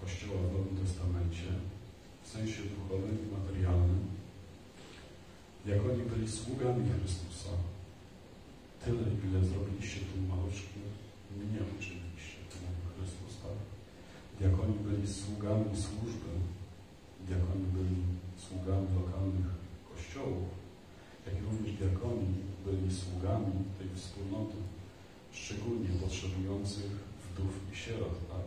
Kościoła 0.00 0.38
w 0.42 0.52
Nowym 0.52 0.76
Testamencie, 0.82 1.48
w 2.24 2.28
sensie 2.28 2.60
duchowym 2.72 3.16
i 3.24 3.32
materialnym, 3.38 4.15
diakoni 5.66 6.02
byli 6.10 6.28
sługami 6.40 6.82
Chrystusa. 6.94 7.52
Tyle, 8.82 9.06
ile 9.26 9.38
zrobiliście 9.48 10.00
tym 10.10 10.22
maluszkiem, 10.30 10.86
mnie 11.36 11.60
uczyniliście, 11.74 12.38
to 12.50 12.54
mówił 12.64 12.86
Chrystus, 12.92 13.34
tak? 13.44 13.58
Diakoni 14.38 14.76
byli 14.86 15.06
sługami 15.20 15.70
służby, 15.84 16.32
diakoni 17.26 17.66
byli 17.76 17.98
sługami 18.44 18.86
lokalnych 19.00 19.50
kościołów, 19.90 20.50
jak 21.26 21.36
również 21.46 21.72
diakoni 21.80 22.30
byli 22.66 22.88
sługami 23.02 23.52
tej 23.78 23.88
wspólnoty, 23.98 24.58
szczególnie 25.40 25.90
potrzebujących 26.00 26.92
wdów 27.24 27.52
i 27.72 27.74
sierot, 27.82 28.16
tak? 28.32 28.46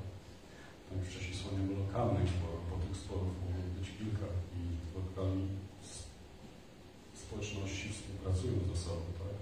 Jak 0.92 1.02
wcześniej 1.08 1.34
wspomniałem 1.36 1.80
lokalnych 1.84 2.28
sporów, 2.36 2.64
bo 2.70 2.76
tych 2.84 2.98
sporów 3.04 3.34
mogło 3.44 3.68
być 3.78 3.88
kilka 3.98 4.28
i 4.60 4.62
lokalni 4.98 5.48
społeczności 7.30 7.90
współpracują 7.90 8.54
ze 8.70 8.78
sobą, 8.84 9.02
tak? 9.20 9.36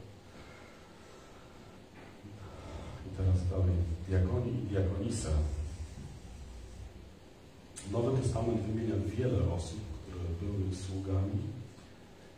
I 3.07 3.09
teraz 3.17 3.37
dalej. 3.49 3.77
Diakoni 4.07 4.51
i 4.63 4.67
diakonisa. 4.71 5.29
Nowy 7.91 8.21
Testament 8.21 8.61
wymienia 8.61 8.95
wiele 9.17 9.53
osób, 9.57 9.81
które 10.03 10.25
były 10.41 10.75
sługami 10.85 11.39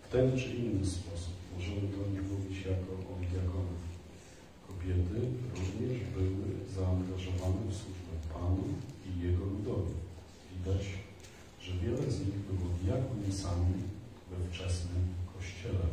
w 0.04 0.12
ten 0.12 0.40
czy 0.40 0.50
inny 0.56 0.86
sposób. 0.86 1.34
Możemy 1.56 1.82
do 1.82 2.04
nich 2.12 2.24
mówić 2.32 2.58
jako 2.72 2.92
o 3.12 3.14
diakonach. 3.32 3.86
Kobiety 4.68 5.20
również 5.60 5.98
były 6.16 6.46
zaangażowane 6.76 7.62
w 7.70 7.78
służbę 7.80 8.14
Panu 8.34 8.64
i 9.08 9.10
Jego 9.26 9.46
ludowi. 9.46 9.94
Widać, 10.52 10.84
że 11.62 11.72
wiele 11.82 12.12
z 12.12 12.20
nich 12.20 12.40
było 12.48 12.66
diakonisami 12.84 13.80
we 14.30 14.38
wczesnym 14.48 15.19
Kościele. 15.40 15.86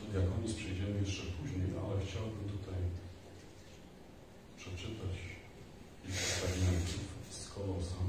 Do 0.00 0.04
diakonii 0.12 0.54
przejdziemy 0.54 1.00
jeszcze 1.00 1.22
później, 1.22 1.66
ale 1.82 2.06
chciałbym 2.06 2.44
tutaj 2.56 2.80
przeczytać 4.56 5.14
kilka 6.02 6.18
fragmentów 6.18 7.04
z 7.30 7.48
Kolosan. 7.48 8.08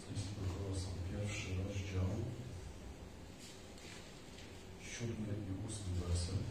Z 0.00 0.02
listu 0.12 0.30
do 0.40 0.44
Kolosan, 0.54 0.94
pierwszy 1.10 1.48
rozdział, 1.58 2.10
siódmy 4.90 5.32
i 5.48 5.66
ósmy 5.66 5.92
werset. 6.00 6.44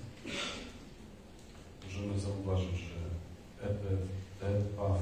Możemy 1.83 2.19
zauważyć, 2.19 2.77
że 2.79 2.97
Epe, 3.69 3.91
Epaf, 4.41 4.99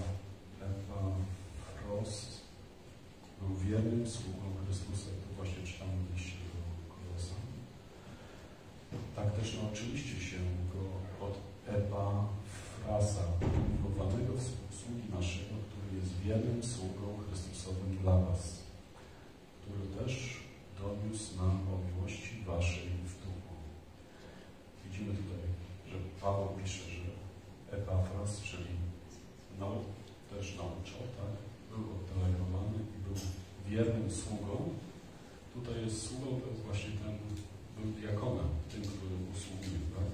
Epafros 0.62 2.42
był 3.42 3.58
wiernym 3.58 4.10
sługą 4.10 4.42
Chrystusa. 4.66 5.10
To 5.22 5.36
właśnie 5.38 5.64
czytamy 5.68 5.92
w 6.10 6.14
liście 6.16 6.38
do 6.54 6.62
Kolosan. 6.96 7.44
Tak 9.16 9.34
też 9.40 9.58
nauczyliście 9.58 10.20
się 10.30 10.38
go 10.74 10.82
od 11.26 11.36
Epafrasa, 11.68 13.24
umiłowanego 13.42 14.34
sługi 14.80 15.08
naszego, 15.20 15.56
który 15.68 16.00
jest 16.00 16.14
wiernym 16.26 16.64
sługą 16.64 17.06
Chrystusowym 17.28 17.98
dla 18.02 18.18
was, 18.18 18.60
który 19.62 19.84
też 19.98 20.38
doniósł 20.80 21.38
nam 21.38 21.52
o 21.74 21.96
miłości 21.96 22.44
waszej 22.46 22.90
w 23.12 23.14
duchu. 23.26 23.56
Widzimy 24.86 25.14
tutaj, 25.16 25.44
że 25.92 25.98
Paweł 26.22 26.48
pisze, 26.64 26.84
że 26.92 27.06
Epafras, 27.78 28.42
czyli 28.42 28.76
no, 29.60 29.72
też 30.30 30.56
nauczał, 30.58 31.00
tak? 31.20 31.34
Był 31.70 31.84
oddelegowany 31.96 32.78
i 32.96 32.98
był 33.06 33.16
wiernym 33.70 34.12
sługą. 34.12 34.70
Tutaj 35.54 35.82
jest 35.86 36.08
sługą, 36.08 36.26
to 36.42 36.50
jest 36.50 36.62
właśnie 36.62 36.90
ten, 36.90 37.18
był 37.78 37.92
diakonem, 37.92 38.48
tym, 38.72 38.82
który 38.82 39.16
usługuje, 39.34 39.80
tak? 39.96 40.10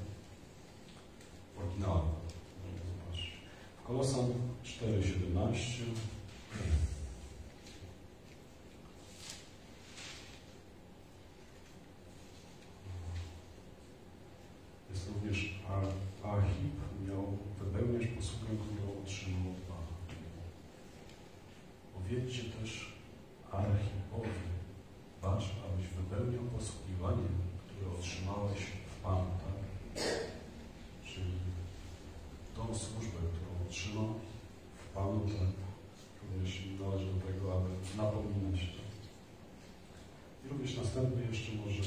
W 1.55 1.59
oryginale. 1.59 2.01
Możemy 2.61 2.81
zobaczyć. 2.91 3.31
W 3.83 3.87
Kolosan 3.87 4.25
4,17 4.63 5.83
Jest 14.89 15.07
również 15.13 15.39
A- 15.69 16.27
Ahib, 16.27 16.75
miał 17.07 17.37
wypełniać 17.59 18.07
posługę, 18.07 18.47
którą 18.63 19.01
otrzymał 19.03 19.51
od 19.51 19.61
Pana. 19.69 19.93
Powiedzcie 21.95 22.43
też 22.43 22.71
Archipowi, 23.51 24.41
patrz, 25.21 25.49
abyś 25.65 25.87
wypełniał 25.87 26.43
posługiwanie, 26.57 27.27
które 27.67 27.91
otrzymałeś 27.99 28.59
w 28.91 29.03
Panu, 29.03 29.31
tak? 29.43 29.57
Czyli 31.05 31.31
tą 32.55 32.61
służbę, 32.65 33.19
którą 33.33 33.51
otrzymał 33.67 34.09
w 34.81 34.93
Panu, 34.95 35.19
tak? 35.19 35.51
Również 36.33 36.61
należy 36.79 37.05
do 37.13 37.19
tego, 37.27 37.57
aby 37.57 37.69
napominać 37.97 38.59
to. 38.75 38.81
I 40.45 40.49
również 40.49 40.77
następny 40.95 41.23
jeszcze 41.31 41.51
może 41.51 41.83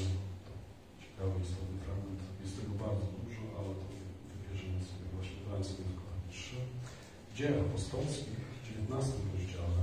ciekawy, 1.01 1.35
istotny 1.43 1.77
fragment. 1.85 2.21
Jest 2.41 2.55
tego 2.61 2.73
bardzo 2.85 3.05
dużo, 3.17 3.41
ale 3.57 3.69
to 3.79 3.85
wybierzemy 4.31 4.79
sobie 4.89 5.07
właśnie, 5.15 5.37
dałem 5.47 5.63
sobie 5.63 5.83
tylko 5.89 6.05
trzy. 6.31 6.55
Dzieje 7.35 7.59
apostolskich 7.61 8.39
w 8.55 8.67
19 8.67 9.11
rozdziale. 9.33 9.81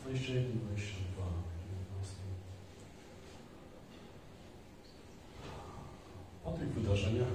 Dwadzieścia 0.00 0.34
jeden, 0.34 0.58
dwadzieścia 0.58 0.96
dwa, 1.12 1.26
Po 6.44 6.50
tych 6.50 6.68
wydarzeniach 6.68 7.28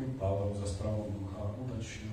postanowił 0.00 0.20
Paweł 0.20 0.54
za 0.54 0.66
sprawą 0.66 1.12
ducha 1.20 1.42
udać 1.64 1.86
się 1.86 2.06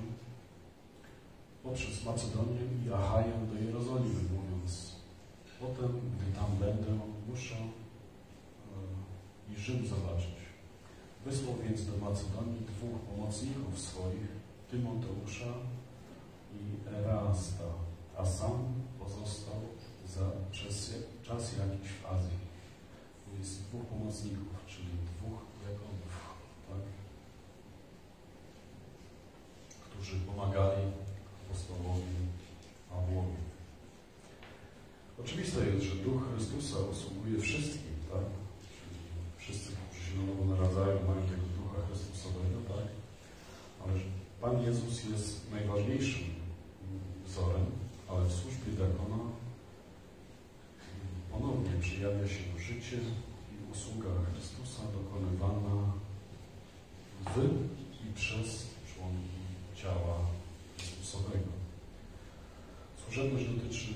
poprzez 1.63 2.05
Macedonię 2.05 2.61
i 2.85 2.93
Achaję 2.93 3.33
do 3.51 3.65
Jerozolimy, 3.65 4.21
mówiąc 4.35 4.95
Potem, 5.59 6.01
gdy 6.15 6.31
tam 6.39 6.51
będę, 6.59 6.99
muszę 7.29 7.55
e, 7.55 9.53
i 9.53 9.55
Rzym 9.55 9.88
zobaczyć. 9.88 10.38
Wysłał 11.25 11.55
więc 11.63 11.85
do 11.85 11.97
Macedonii 11.97 12.65
dwóch 12.67 12.99
pomocników 12.99 13.79
swoich, 13.79 14.38
Tymoteusza 14.71 15.53
i 16.53 16.89
Erasta, 16.95 17.69
a 18.17 18.25
sam 18.25 18.73
pozostał 18.99 19.61
za, 20.07 20.31
przez 20.51 20.93
czas 21.23 21.57
jakiś 21.57 21.91
w 21.91 22.05
Azji. 22.05 22.47
Jest 23.39 23.61
dwóch 23.61 23.85
pomocników, 23.85 24.65
czyli 24.67 24.88
dwóch 24.88 25.39
diakonów, 25.59 26.13
tak? 26.67 26.81
Którzy 29.97 30.19
pomagali 30.19 30.83
apostołowi 31.45 32.17
Pawłowi. 32.89 33.37
Oczywiste 35.23 35.65
jest, 35.65 35.85
że 35.85 35.95
Duch 35.95 36.21
Chrystusa 36.31 36.79
usługuje 36.79 37.39
wszystkim, 37.39 37.93
tak? 38.11 38.25
Wszyscy, 39.37 39.71
którzy 39.89 40.05
się 40.05 40.17
na 40.17 40.25
nowo 40.25 40.45
naradzają, 40.45 40.95
mają 41.07 41.21
tego 41.21 41.47
Ducha 41.57 41.87
Chrystusowego, 41.87 42.57
tak? 42.67 42.87
Ale 43.83 43.93
Pan 44.41 44.63
Jezus 44.63 45.03
jest 45.11 45.51
najważniejszym 45.51 46.27
wzorem, 47.25 47.65
ale 48.09 48.25
w 48.25 48.33
służbie 48.33 48.71
diakona 48.71 49.19
ponownie 51.31 51.71
przejawia 51.81 52.27
się 52.27 52.59
życie 52.59 52.97
i 53.53 53.71
usługa 53.71 54.09
Chrystusa 54.33 54.81
dokonywana 54.97 55.93
w 57.35 57.37
i 58.05 58.13
przez 58.13 58.76
ciała 59.82 60.15
Chrystusowego. 60.78 61.51
Służebność 63.03 63.45
dotyczy 63.47 63.91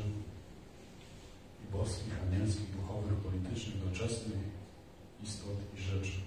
i 1.64 1.72
boskich, 1.72 2.16
anielskich, 2.28 2.76
duchowych, 2.78 3.18
politycznych, 3.26 3.78
doczesnych 3.86 4.44
istot 5.24 5.58
i 5.78 5.82
rzeczy. 5.82 6.20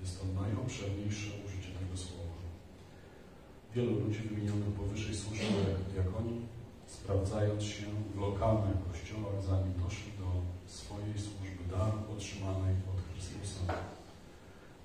Jest 0.00 0.20
to 0.20 0.24
najobszerniejsze 0.40 1.30
użycie 1.44 1.70
tego 1.78 1.96
słowa. 1.96 2.36
Wielu 3.74 4.00
ludzi 4.00 4.20
wymienionych 4.20 4.74
powyżej 4.74 5.14
służyło 5.16 5.58
jako 5.68 5.84
diakoni, 5.92 6.36
sprawdzając 6.86 7.62
się 7.62 7.86
w 8.14 8.20
lokalnych 8.20 8.78
kościołach, 8.88 9.42
zanim 9.48 9.74
doszli 9.84 10.12
do 10.20 10.28
swojej 10.66 11.14
służby 11.26 11.62
dar 11.70 11.92
otrzymanej 12.16 12.74
od 12.92 12.98
Chrystusa. 13.06 13.74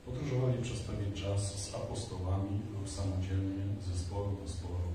Podróżowali 0.07 0.63
przez 0.63 0.79
pewien 0.79 1.13
czas 1.13 1.41
z 1.63 1.75
apostołami 1.75 2.59
lub 2.73 2.89
samodzielnie 2.89 3.63
ze 3.87 3.95
zboru 3.97 4.37
do 4.41 4.47
zboru. 4.47 4.89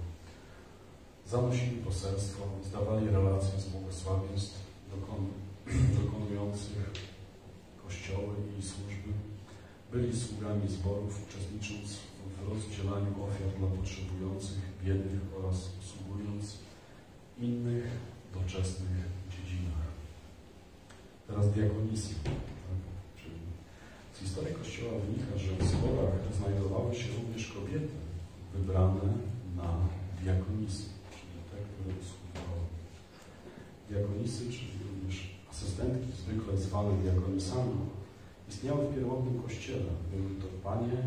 Zanosili 1.26 1.76
poselstwo, 1.76 2.42
zdawali 2.64 3.10
relacje 3.10 3.60
z 3.60 3.68
błogosławieństw 3.68 4.58
dokon, 4.90 5.26
dokonujących 6.04 6.90
kościoły 7.84 8.34
i 8.58 8.62
służby. 8.62 9.12
Byli 9.92 10.20
sługami 10.20 10.68
zborów, 10.68 11.20
uczestnicząc 11.28 11.98
w 12.36 12.48
rozdzielaniu 12.48 13.24
ofiar 13.24 13.50
dla 13.58 13.68
potrzebujących, 13.68 14.62
biednych 14.84 15.20
oraz 15.38 15.56
usługując 15.80 16.58
innych 17.38 17.86
doczesnych 18.34 18.98
dziedzinach. 19.30 19.86
Teraz 21.26 21.50
diakonisy. 21.50 22.14
Historii 24.23 24.55
Kościoła 24.55 24.93
wynika, 25.03 25.33
że 25.45 25.51
w 25.57 25.62
zborach 25.73 26.16
znajdowały 26.39 26.95
się 27.01 27.09
również 27.18 27.45
kobiety 27.57 27.95
wybrane 28.55 29.07
na 29.61 29.68
diakonisy, 30.20 30.87
czyli 31.14 31.39
te, 31.49 31.57
które 31.68 31.91
usługiwały. 32.03 32.64
Diakonisy, 33.91 34.43
czyli 34.55 34.75
również 34.91 35.16
asystentki, 35.51 36.09
zwykle 36.23 36.53
zwane 36.66 36.93
diakonisami, 37.03 37.79
istniały 38.51 38.83
w 38.87 38.95
pierwotnym 38.95 39.37
Kościele. 39.43 39.91
Były 40.12 40.31
to 40.43 40.49
panie 40.68 40.99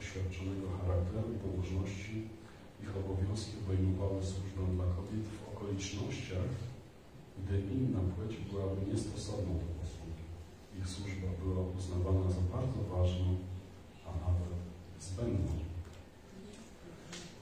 oświadczonego 0.00 0.66
charakteru 0.78 1.28
i 1.32 1.42
pobożności. 1.46 2.14
Ich 2.82 2.92
obowiązki 3.02 3.52
obejmowały 3.62 4.18
służbę 4.30 4.62
dla 4.76 4.86
kobiet 4.96 5.24
w 5.34 5.40
okolicznościach, 5.52 6.50
gdy 7.38 7.54
inna 7.74 8.00
płeć 8.12 8.32
byłaby 8.48 8.80
niestosowną 8.90 9.52
do. 9.58 9.83
Ich 10.80 10.88
służba 10.88 11.28
była 11.42 11.68
uznawana 11.78 12.30
za 12.30 12.40
bardzo 12.40 12.82
ważną, 12.96 13.36
a 14.06 14.08
nawet 14.08 14.54
zbędną. 15.00 15.52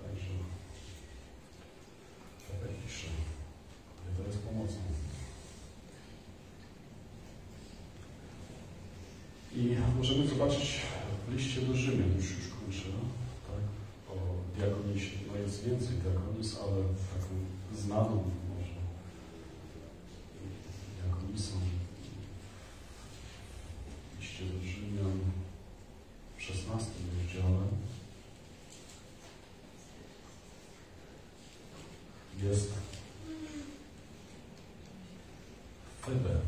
Także 0.02 0.32
tak 2.48 2.60
jak 2.70 2.84
piszę, 2.86 3.08
to 4.16 4.22
jest 4.26 4.38
pomocą. 4.38 4.76
I 9.56 9.76
możemy 9.98 10.28
zobaczyć 10.28 10.80
w 11.28 11.32
liście 11.34 11.60
do 11.60 11.74
Rzymian, 11.74 12.16
już 12.16 12.30
już 12.30 12.48
kończę, 12.48 12.88
tak, 13.46 13.64
o 14.16 14.18
diakonisie. 14.56 15.16
No 15.32 15.38
jest 15.38 15.64
więcej 15.64 15.96
diakonis, 15.96 16.58
ale 16.62 16.76
taką 16.82 17.34
znaną 17.74 18.24
może 18.48 18.74
diakonisą 21.02 21.52
w 24.16 24.20
liście 24.20 24.44
do 24.44 24.60
Rzymian 24.66 25.18
w 26.38 26.42
16 26.42 26.90
rozdziale 27.18 27.66
jest 32.42 32.72
Febe. 36.02 36.40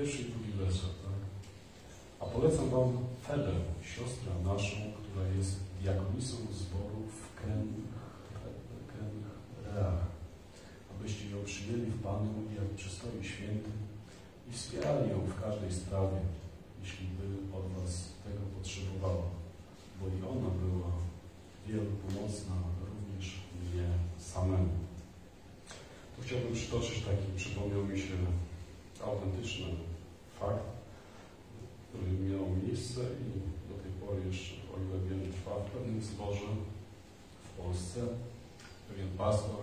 Pierwszy 0.00 0.22
i 0.22 0.24
drugi 0.24 0.52
werset, 0.52 0.94
tak? 1.04 1.20
A 2.20 2.24
polecam 2.24 2.70
Wam 2.70 2.98
Febę, 3.22 3.52
siostrę 3.82 4.32
naszą, 4.44 4.76
która 4.98 5.26
jest 5.36 5.56
diakonisą 5.82 6.36
zboru 6.36 7.00
w 7.18 7.20
Kenreach, 8.90 10.00
abyście 10.90 11.30
ją 11.30 11.44
przyjęli 11.44 11.90
w 11.90 12.02
Panu 12.02 12.32
jak 12.56 12.68
przystoi 12.76 13.24
święty 13.24 13.70
i 14.48 14.52
wspierali 14.52 15.10
ją 15.10 15.18
w 15.20 15.40
każdej 15.42 15.72
sprawie, 15.72 16.20
jeśli 16.82 17.06
by 17.06 17.56
od 17.58 17.66
Was 17.72 17.92
tego 18.24 18.42
potrzebowała, 18.58 19.26
bo 20.00 20.06
i 20.06 20.18
ona 20.32 20.50
była 20.50 20.92
wielu 21.66 21.90
pomocna 22.04 22.54
również 22.88 23.40
mnie 23.62 23.88
samemu. 24.18 24.74
Tu 26.16 26.22
chciałbym 26.22 26.54
przytoczyć 26.54 27.04
taki, 27.04 27.26
przypomniał 27.36 27.84
mi 27.84 28.00
się 28.00 28.16
autentyczny 29.04 29.66
fakt, 30.40 30.64
który 31.88 32.12
miał 32.12 32.44
miejsce 32.64 33.00
i 33.00 33.26
do 33.70 33.76
tej 33.82 33.92
pory 34.00 34.20
jeszcze, 34.30 34.54
o 34.72 34.74
ile 34.82 34.96
wiem, 35.08 35.32
trwa 35.32 35.54
w 35.60 35.70
pewnym 35.70 36.02
zborze 36.02 36.50
w 37.46 37.50
Polsce. 37.60 38.00
Pewien 38.88 39.10
pastor, 39.18 39.62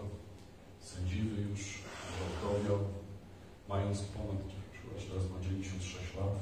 sędziwy 0.81 1.41
już, 1.41 1.61
odrobiał, 2.25 2.79
mając 3.69 4.01
ponad 4.01 4.41
choć 4.93 5.05
teraz 5.05 5.23
ma 5.31 5.37
96 5.41 6.15
lat, 6.19 6.35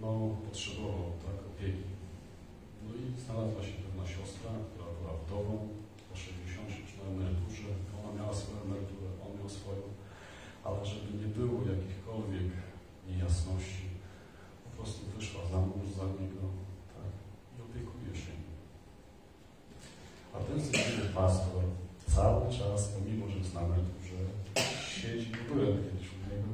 no 0.00 0.08
potrzebował 0.46 1.10
tak, 1.24 1.38
opieki. 1.50 1.88
No 2.84 2.88
i 3.00 3.04
znalazła 3.24 3.62
się 3.62 3.74
pewna 3.84 4.04
siostra, 4.14 4.50
która 4.68 4.88
była 4.98 5.12
wdową 5.22 5.52
po 6.08 6.14
60 6.16 6.70
już 6.82 6.92
na 6.98 7.04
emeryturze. 7.12 7.68
Ona 7.98 8.10
miała 8.18 8.34
swoją 8.34 8.58
emeryturę, 8.66 9.08
on 9.24 9.30
miał 9.38 9.48
swoją, 9.58 9.82
ale 10.64 10.86
żeby 10.86 11.08
nie 11.20 11.30
było 11.38 11.56
jakichkolwiek 11.72 12.50
niejasności, 13.08 13.86
po 14.64 14.70
prostu 14.76 15.00
wyszła 15.16 15.42
za 15.50 15.58
mąż 15.60 15.88
za 15.98 16.06
niego 16.18 16.42
tak, 16.94 17.12
i 17.54 17.56
opiekuje 17.66 18.12
się 18.22 18.32
nim. 18.42 18.56
A 20.34 20.36
ten 20.38 20.60
zresztą 20.60 21.02
pastor 21.14 21.62
cały 22.06 22.52
czas, 22.58 22.88
pomimo 22.88 23.28
że 23.28 23.38
jest 23.38 23.54
na 23.54 23.60
emeryturze, 23.60 24.18
siedzi, 24.96 25.30
byłem 25.48 25.76
kiedyś 25.84 26.08
u 26.14 26.18
niego, 26.30 26.52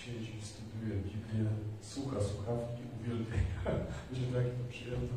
siedzi, 0.00 0.32
studiuje 0.50 0.96
Biblię, 1.04 1.50
słucha 1.82 2.20
słuchawki, 2.20 2.82
uwielbienia. 3.00 3.60
Myślę, 4.10 4.26
że 4.30 4.36
jakie 4.38 4.56
to 4.58 4.64
przyjemne. 4.70 5.16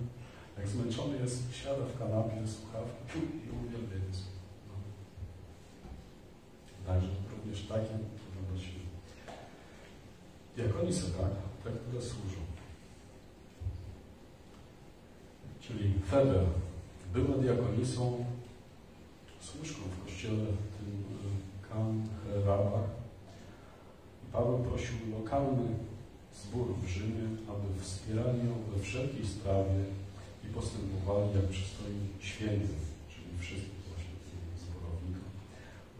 Jak 0.57 0.67
zmęczony 0.67 1.17
jest, 1.17 1.53
siada 1.53 1.85
w 1.85 1.99
kanapie, 1.99 2.47
słuchawki 2.47 3.19
i 3.45 3.47
uwielbienie. 3.59 4.13
No. 4.67 4.75
Także 6.87 7.07
również 7.31 7.61
takie 7.67 7.93
wygląda 8.23 8.63
się. 8.63 8.83
Są 10.91 11.07
tak, 11.11 11.31
tak, 11.63 11.73
które 11.73 12.01
służą. 12.01 12.41
Czyli 15.61 15.93
Feder, 16.11 16.45
była 17.13 17.37
diakonisą, 17.37 18.25
służką 19.41 19.81
w 19.81 20.05
kościele 20.05 20.45
tym 20.45 21.03
Kancherabach. 21.69 22.89
I 24.23 24.31
Paweł 24.31 24.59
prosił 24.59 24.95
lokalny 25.19 25.67
zbór 26.43 26.67
w 26.83 26.87
Rzymie, 26.87 27.27
aby 27.49 27.81
wspierali 27.81 28.39
ją 28.39 28.53
we 28.73 28.83
wszelkiej 28.83 29.27
sprawie 29.27 29.83
i 30.43 30.47
postępowali 30.53 31.35
jak 31.35 31.47
przystoi 31.47 31.99
świętym, 32.19 32.79
czyli 33.09 33.39
wszystkich 33.39 33.83
właśnie 33.89 34.15
tych 34.25 34.59
zborowników. 34.63 35.31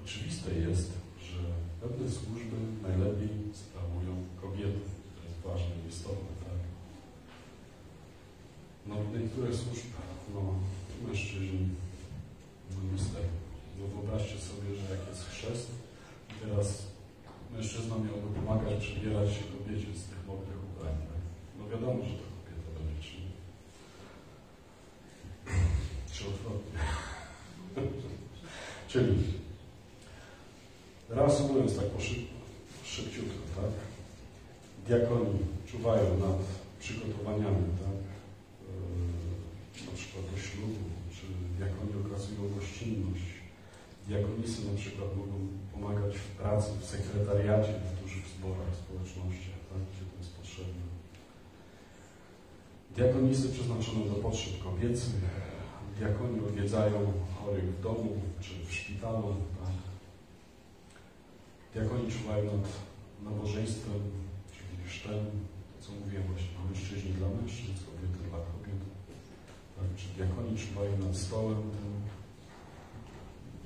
Oczywiste 0.04 0.54
jest, 0.54 0.92
że 1.28 1.40
pewne 1.82 2.12
służby 2.12 2.58
najlepiej 2.82 3.30
sprawują 3.54 4.23
kobiety. 4.44 4.84
To 5.16 5.20
jest 5.28 5.40
ważne 5.48 5.74
i 5.76 5.90
istotne, 5.90 6.34
tak? 6.46 6.60
No 8.88 8.96
niektóre 9.20 9.54
służby, 9.54 10.00
no 10.34 10.42
mężczyźni, 11.08 11.68
no 12.72 12.78
niestety. 12.92 13.34
No 13.80 13.88
wyobraźcie 13.88 14.38
sobie, 14.40 14.68
że 14.76 14.96
jak 14.96 15.08
jest 15.10 15.24
chrzest 15.30 15.68
teraz 16.42 16.88
mężczyzna 17.54 17.96
miałby 17.96 18.40
pomagać 18.40 18.80
przebierać 18.80 19.30
się 19.30 19.44
kobiecie 19.54 19.92
z 20.00 20.04
tych 20.10 20.28
mokrych 20.28 20.62
ubrań. 20.70 20.96
Tak? 21.12 21.22
No 21.60 21.70
wiadomo, 21.70 22.04
że 22.06 22.16
to 22.20 22.26
kobieta 22.38 22.70
będzie, 22.78 23.02
czy, 23.08 23.18
czy 26.14 26.28
odwrotnie. 26.30 26.80
Czyli 28.92 29.24
reasumując 31.10 31.78
tak 31.78 31.86
po 31.86 32.02
szyb, 32.02 32.18
szybciutko, 32.84 33.40
tak? 33.56 33.93
Diakoni 34.88 35.40
czuwają 35.72 36.18
nad 36.18 36.40
przygotowaniami, 36.80 37.66
tak? 37.84 38.00
Yy, 39.78 39.86
na 39.86 39.92
przykład 39.98 40.24
do 40.32 40.38
ślubu, 40.38 40.84
czy 41.16 41.24
diakoni 41.58 41.94
okazują 42.06 42.42
gościnność. 42.56 43.28
Diakonisy 44.08 44.72
na 44.72 44.78
przykład 44.78 45.10
mogą 45.18 45.38
pomagać 45.74 46.16
w 46.18 46.28
pracy, 46.28 46.70
w 46.82 46.86
sekretariacie, 46.86 47.74
w 47.74 48.02
dużych 48.02 48.26
zborach, 48.28 48.76
społecznościach, 48.76 49.60
tak? 49.70 49.82
gdzie 49.90 50.06
to 50.12 50.18
jest 50.18 50.36
potrzebne. 50.38 50.84
Diakonisy 52.96 53.50
przeznaczone 53.50 54.06
do 54.06 54.16
potrzeb 54.16 54.64
kobiecych. 54.64 55.14
Diakoni 56.00 56.40
odwiedzają 56.40 57.14
chorych 57.36 57.76
w 57.76 57.82
domu 57.82 58.22
czy 58.42 58.52
w 58.66 58.74
szpitalu. 58.74 59.36
Tak? 59.60 59.76
Diakoni 61.74 62.12
czuwają 62.12 62.46
nad 62.46 62.68
nabożeństwem, 63.24 64.02
chrztem, 64.88 65.22
to 65.72 65.86
co 65.86 65.92
mówiłem 66.00 66.24
właśnie, 66.32 66.50
mężczyźni 66.70 67.12
dla 67.20 67.28
mężczyzn, 67.30 67.74
kobiety 67.88 68.20
dla 68.30 68.40
kobiet. 68.50 68.82
Tak? 69.76 69.88
Czy 69.98 70.06
diakoni 70.16 70.58
czuwają 70.58 70.92
nad 70.98 71.16
stołem 71.26 71.62
tym 71.76 71.94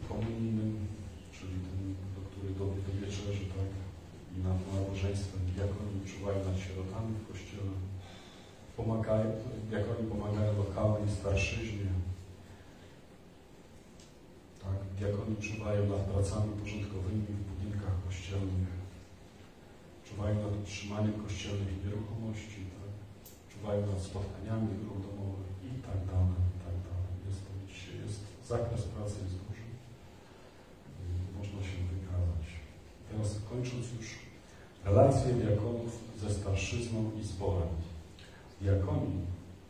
komunijnym, 0.09 0.87
czyli 1.35 1.57
tym, 1.65 1.95
do 2.15 2.21
których 2.27 2.53
do, 2.59 2.65
do 2.65 2.91
wieczerzy, 3.01 3.45
tak? 3.55 3.69
I 4.35 4.37
nad 4.47 4.59
nabożeństwem. 4.73 5.41
Diakoni 5.55 5.97
czuwają 6.11 6.37
nad 6.49 6.57
sierotami 6.63 7.11
w 7.19 7.27
kościele. 7.31 7.73
Pomagają, 8.77 9.25
diakoni 9.69 10.03
pomagają 10.13 10.57
lokalnej 10.57 11.09
starszyźnie. 11.19 11.91
Tak? 14.63 14.79
Diakoni 14.99 15.35
czuwają 15.47 15.81
nad 15.93 16.03
pracami 16.11 16.51
porządkowymi 16.61 17.25
w 17.37 17.41
budynkach 17.49 17.95
kościelnych. 18.05 18.76
Czuwają 20.07 20.35
nad 20.35 20.53
utrzymaniem 20.63 21.13
kościelnych 21.23 21.83
nieruchomości. 21.83 22.59
Tak? 22.75 22.91
Czuwają 23.51 23.81
nad 23.91 24.01
spotkaniami 24.01 24.67
grup 24.81 24.99
domowych 25.07 25.51
i 25.67 25.71
tak 25.87 25.99
dalej, 26.11 26.41
i 26.55 26.59
tak 26.65 26.77
dalej. 26.87 27.13
Jest 27.27 27.39
to 27.45 27.51
dzisiaj, 27.67 27.95
jest, 28.03 28.19
zakres 28.51 28.83
pracy 28.93 29.15
jest 29.23 29.37
duży. 29.43 29.67
Można 31.37 31.59
się 31.69 31.77
wykazać. 31.91 32.45
Teraz 33.09 33.29
kończąc 33.49 33.85
już 33.97 34.07
relacje 34.85 35.33
diakonów 35.33 35.91
ze 36.21 36.29
starszyzną 36.37 37.11
i 37.19 37.23
zborem. 37.23 37.73
Diakoni 38.61 39.17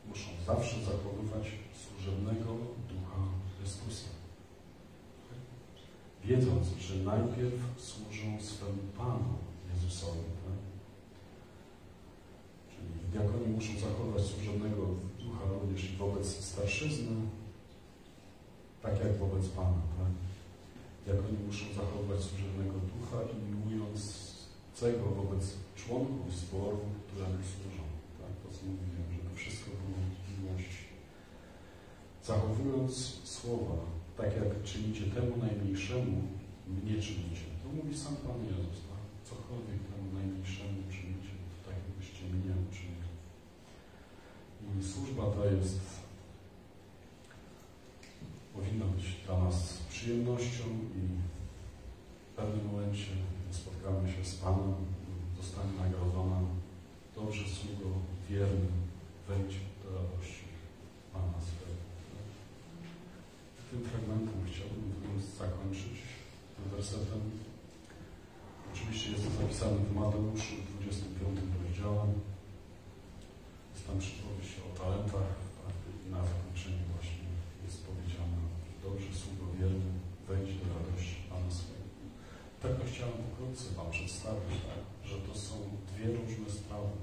muszą 0.09 0.29
zawsze 0.45 0.75
zachowywać 0.89 1.45
służebnego 1.83 2.51
ducha 2.91 3.21
Chrystusa. 3.57 4.09
Wiedząc, 6.25 6.67
że 6.79 6.95
najpierw 6.95 7.59
służą 7.77 8.41
swemu 8.41 8.83
Panu 8.97 9.33
Jezusowi. 9.73 10.29
Tak? 10.45 10.59
Czyli 12.71 13.11
diakoni 13.11 13.47
muszą 13.47 13.73
zachować 13.79 14.23
służebnego 14.23 14.83
ducha 15.19 15.45
również 15.53 15.91
i 15.91 15.95
wobec 15.97 16.27
starszyzny, 16.45 17.15
tak 18.81 18.99
jak 19.03 19.17
wobec 19.17 19.47
Pana. 19.47 19.81
Tak? 19.97 20.13
Diakoni 21.05 21.37
muszą 21.47 21.65
zachować 21.81 22.19
służebnego 22.21 22.73
ducha 22.93 23.17
i 23.33 23.35
miłującego 23.51 25.05
wobec 25.19 25.43
członków 25.75 26.35
zboru, 26.35 26.79
któremu 27.07 27.39
służą. 27.53 27.83
Tak? 28.19 28.31
To 28.41 28.47
co 28.55 28.61
mówiłem, 28.65 29.07
żeby 29.15 29.35
wszystko 29.35 29.69
było 29.71 29.99
miłość. 30.31 30.71
Zachowując 32.23 32.93
słowa, 33.23 33.77
tak 34.17 34.29
jak 34.37 34.63
czynicie 34.63 35.03
temu 35.03 35.37
najmniejszemu, 35.37 36.21
mnie 36.67 37.01
czynicie. 37.01 37.47
To 37.63 37.69
mówi 37.75 37.97
sam 37.97 38.15
Pan 38.15 38.45
Jezus. 38.45 38.86
Cokolwiek 39.47 39.83
temu 39.91 40.07
najmniejszemu 40.13 40.83
to 41.53 41.69
tak 41.69 41.75
jakbyście 41.87 42.23
mnie 42.25 42.53
uczynili. 42.65 43.09
I 44.79 44.83
służba 44.83 45.23
ta 45.23 45.45
jest, 45.45 45.79
powinna 48.53 48.85
być 48.85 49.05
dla 49.25 49.43
nas 49.43 49.77
przyjemnością 49.89 50.63
i 50.99 51.03
w 52.31 52.35
pewnym 52.35 52.71
momencie 52.71 53.11
spotkamy 53.51 54.11
się 54.11 54.25
z 54.25 54.35
Panem, 54.35 54.75
zostanie 55.37 55.73
nagrodzona. 55.83 56.39
Dobrze 57.15 57.43
sługo, 57.49 57.89
wierny, 58.29 58.67
wejdź 59.27 59.55
do 59.83 59.87
radości 59.95 60.47
Pana 61.13 61.39
swego. 61.47 61.81
Tym 63.69 63.81
fragmentem 63.89 64.39
chciałbym 64.47 64.93
zakończyć, 65.37 65.97
tym 66.55 66.71
wersetem. 66.71 67.46
Oczywiście 68.77 69.11
jest 69.11 69.23
to 69.25 69.31
zapisane 69.41 69.77
w 69.89 69.91
Mateuszu, 69.99 70.55
25 70.81 71.39
rozdziale. 71.61 72.05
Jest 73.73 73.83
tam 73.87 73.97
przypowieść 74.03 74.53
o 74.65 74.69
talentach, 74.79 75.29
tak? 75.59 75.75
i 76.03 76.07
na 76.15 76.21
zakończeniu 76.29 76.83
właśnie 76.93 77.25
jest 77.65 77.79
powiedziane, 77.89 78.37
dobrze 78.85 79.11
sługo 79.21 79.45
wierny, 79.57 79.91
wejdź 80.27 80.51
do 80.59 80.65
radości 80.75 81.17
Pana 81.29 81.49
swego. 81.59 81.87
Tak 82.63 82.73
chciałem 82.89 83.17
pokrótce 83.25 83.65
Wam 83.77 83.89
przedstawić, 83.95 84.53
tak? 84.69 84.81
że 85.09 85.15
to 85.25 85.33
są 85.45 85.55
dwie 85.89 86.07
różne 86.17 86.47
sprawy, 86.59 86.93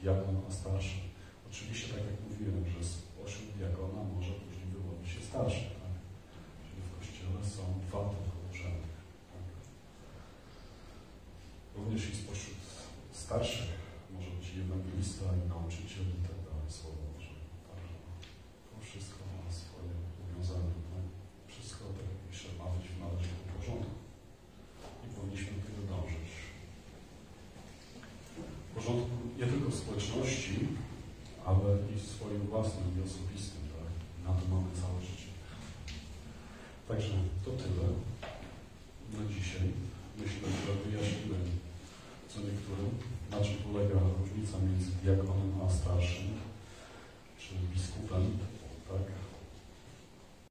diakon 0.00 0.36
a 0.48 0.50
starszy. 0.58 0.98
Oczywiście, 1.48 1.86
tak 1.94 2.04
jak 2.10 2.18
mówiłem, 2.26 2.58
że 2.72 2.80
spośród 2.94 3.48
diakona 3.58 4.00
może 4.14 4.32
później 4.40 4.68
wyłonić 4.74 5.08
się 5.14 5.20
starszy. 5.30 5.66
Tak? 5.82 5.94
Czyli 6.64 6.80
w 6.86 6.90
Kościele 6.96 7.40
są 7.54 7.62
dwa 7.86 8.02
tylko 8.12 8.33
również 11.76 12.10
i 12.10 12.16
spośród 12.16 12.56
starszych 13.12 13.70
może 14.14 14.30
być 14.30 14.46
ewangelista 14.64 15.24
i 15.40 15.48
nauczyciel 15.48 16.04
i 16.18 16.22
tak 16.28 16.38
dalej, 16.46 16.68
Słowo 16.68 17.04
że 17.24 17.34
to 18.70 18.74
wszystko 18.86 19.18
ma 19.30 19.52
swoje 19.62 19.94
powiązanie. 20.18 20.74
No, 20.90 20.98
wszystko 21.52 21.82
tak 21.98 22.10
pisze, 22.30 22.48
ma 22.58 22.66
być 22.74 23.26
w 23.28 23.42
porządku 23.56 23.94
i 25.04 25.06
powinniśmy 25.14 25.52
do 25.56 25.62
tego 25.66 25.82
dążyć. 25.92 26.30
W 28.68 28.74
porządku 28.74 29.14
nie 29.38 29.46
tylko 29.46 29.68
w 29.70 29.80
społeczności, 29.82 30.54
ale 31.48 31.68
i 31.92 31.94
w 31.98 32.06
swoim 32.14 32.42
własnym 32.52 32.86
i 32.96 33.02
osobistym. 33.08 33.62
Tak? 33.74 33.90
Na 34.24 34.30
to 34.38 34.44
mamy 34.54 34.70
całe 34.80 34.98
życie. 35.08 35.30
Także 36.88 37.14
to 37.44 37.50
tyle 37.50 37.86
na 39.14 39.22
dzisiaj. 39.34 39.66
Myślę, 40.18 40.48
że 40.62 40.72
wyjaśniłem 40.84 41.44
co 42.34 42.40
niektórym. 42.40 42.90
Na 43.30 43.40
czym 43.40 43.54
polega 43.72 43.98
różnica 44.18 44.58
między 44.58 44.90
diakonem 45.02 45.52
a 45.66 45.70
starszym, 45.70 46.28
czy 47.38 47.54
biskupem? 47.72 48.38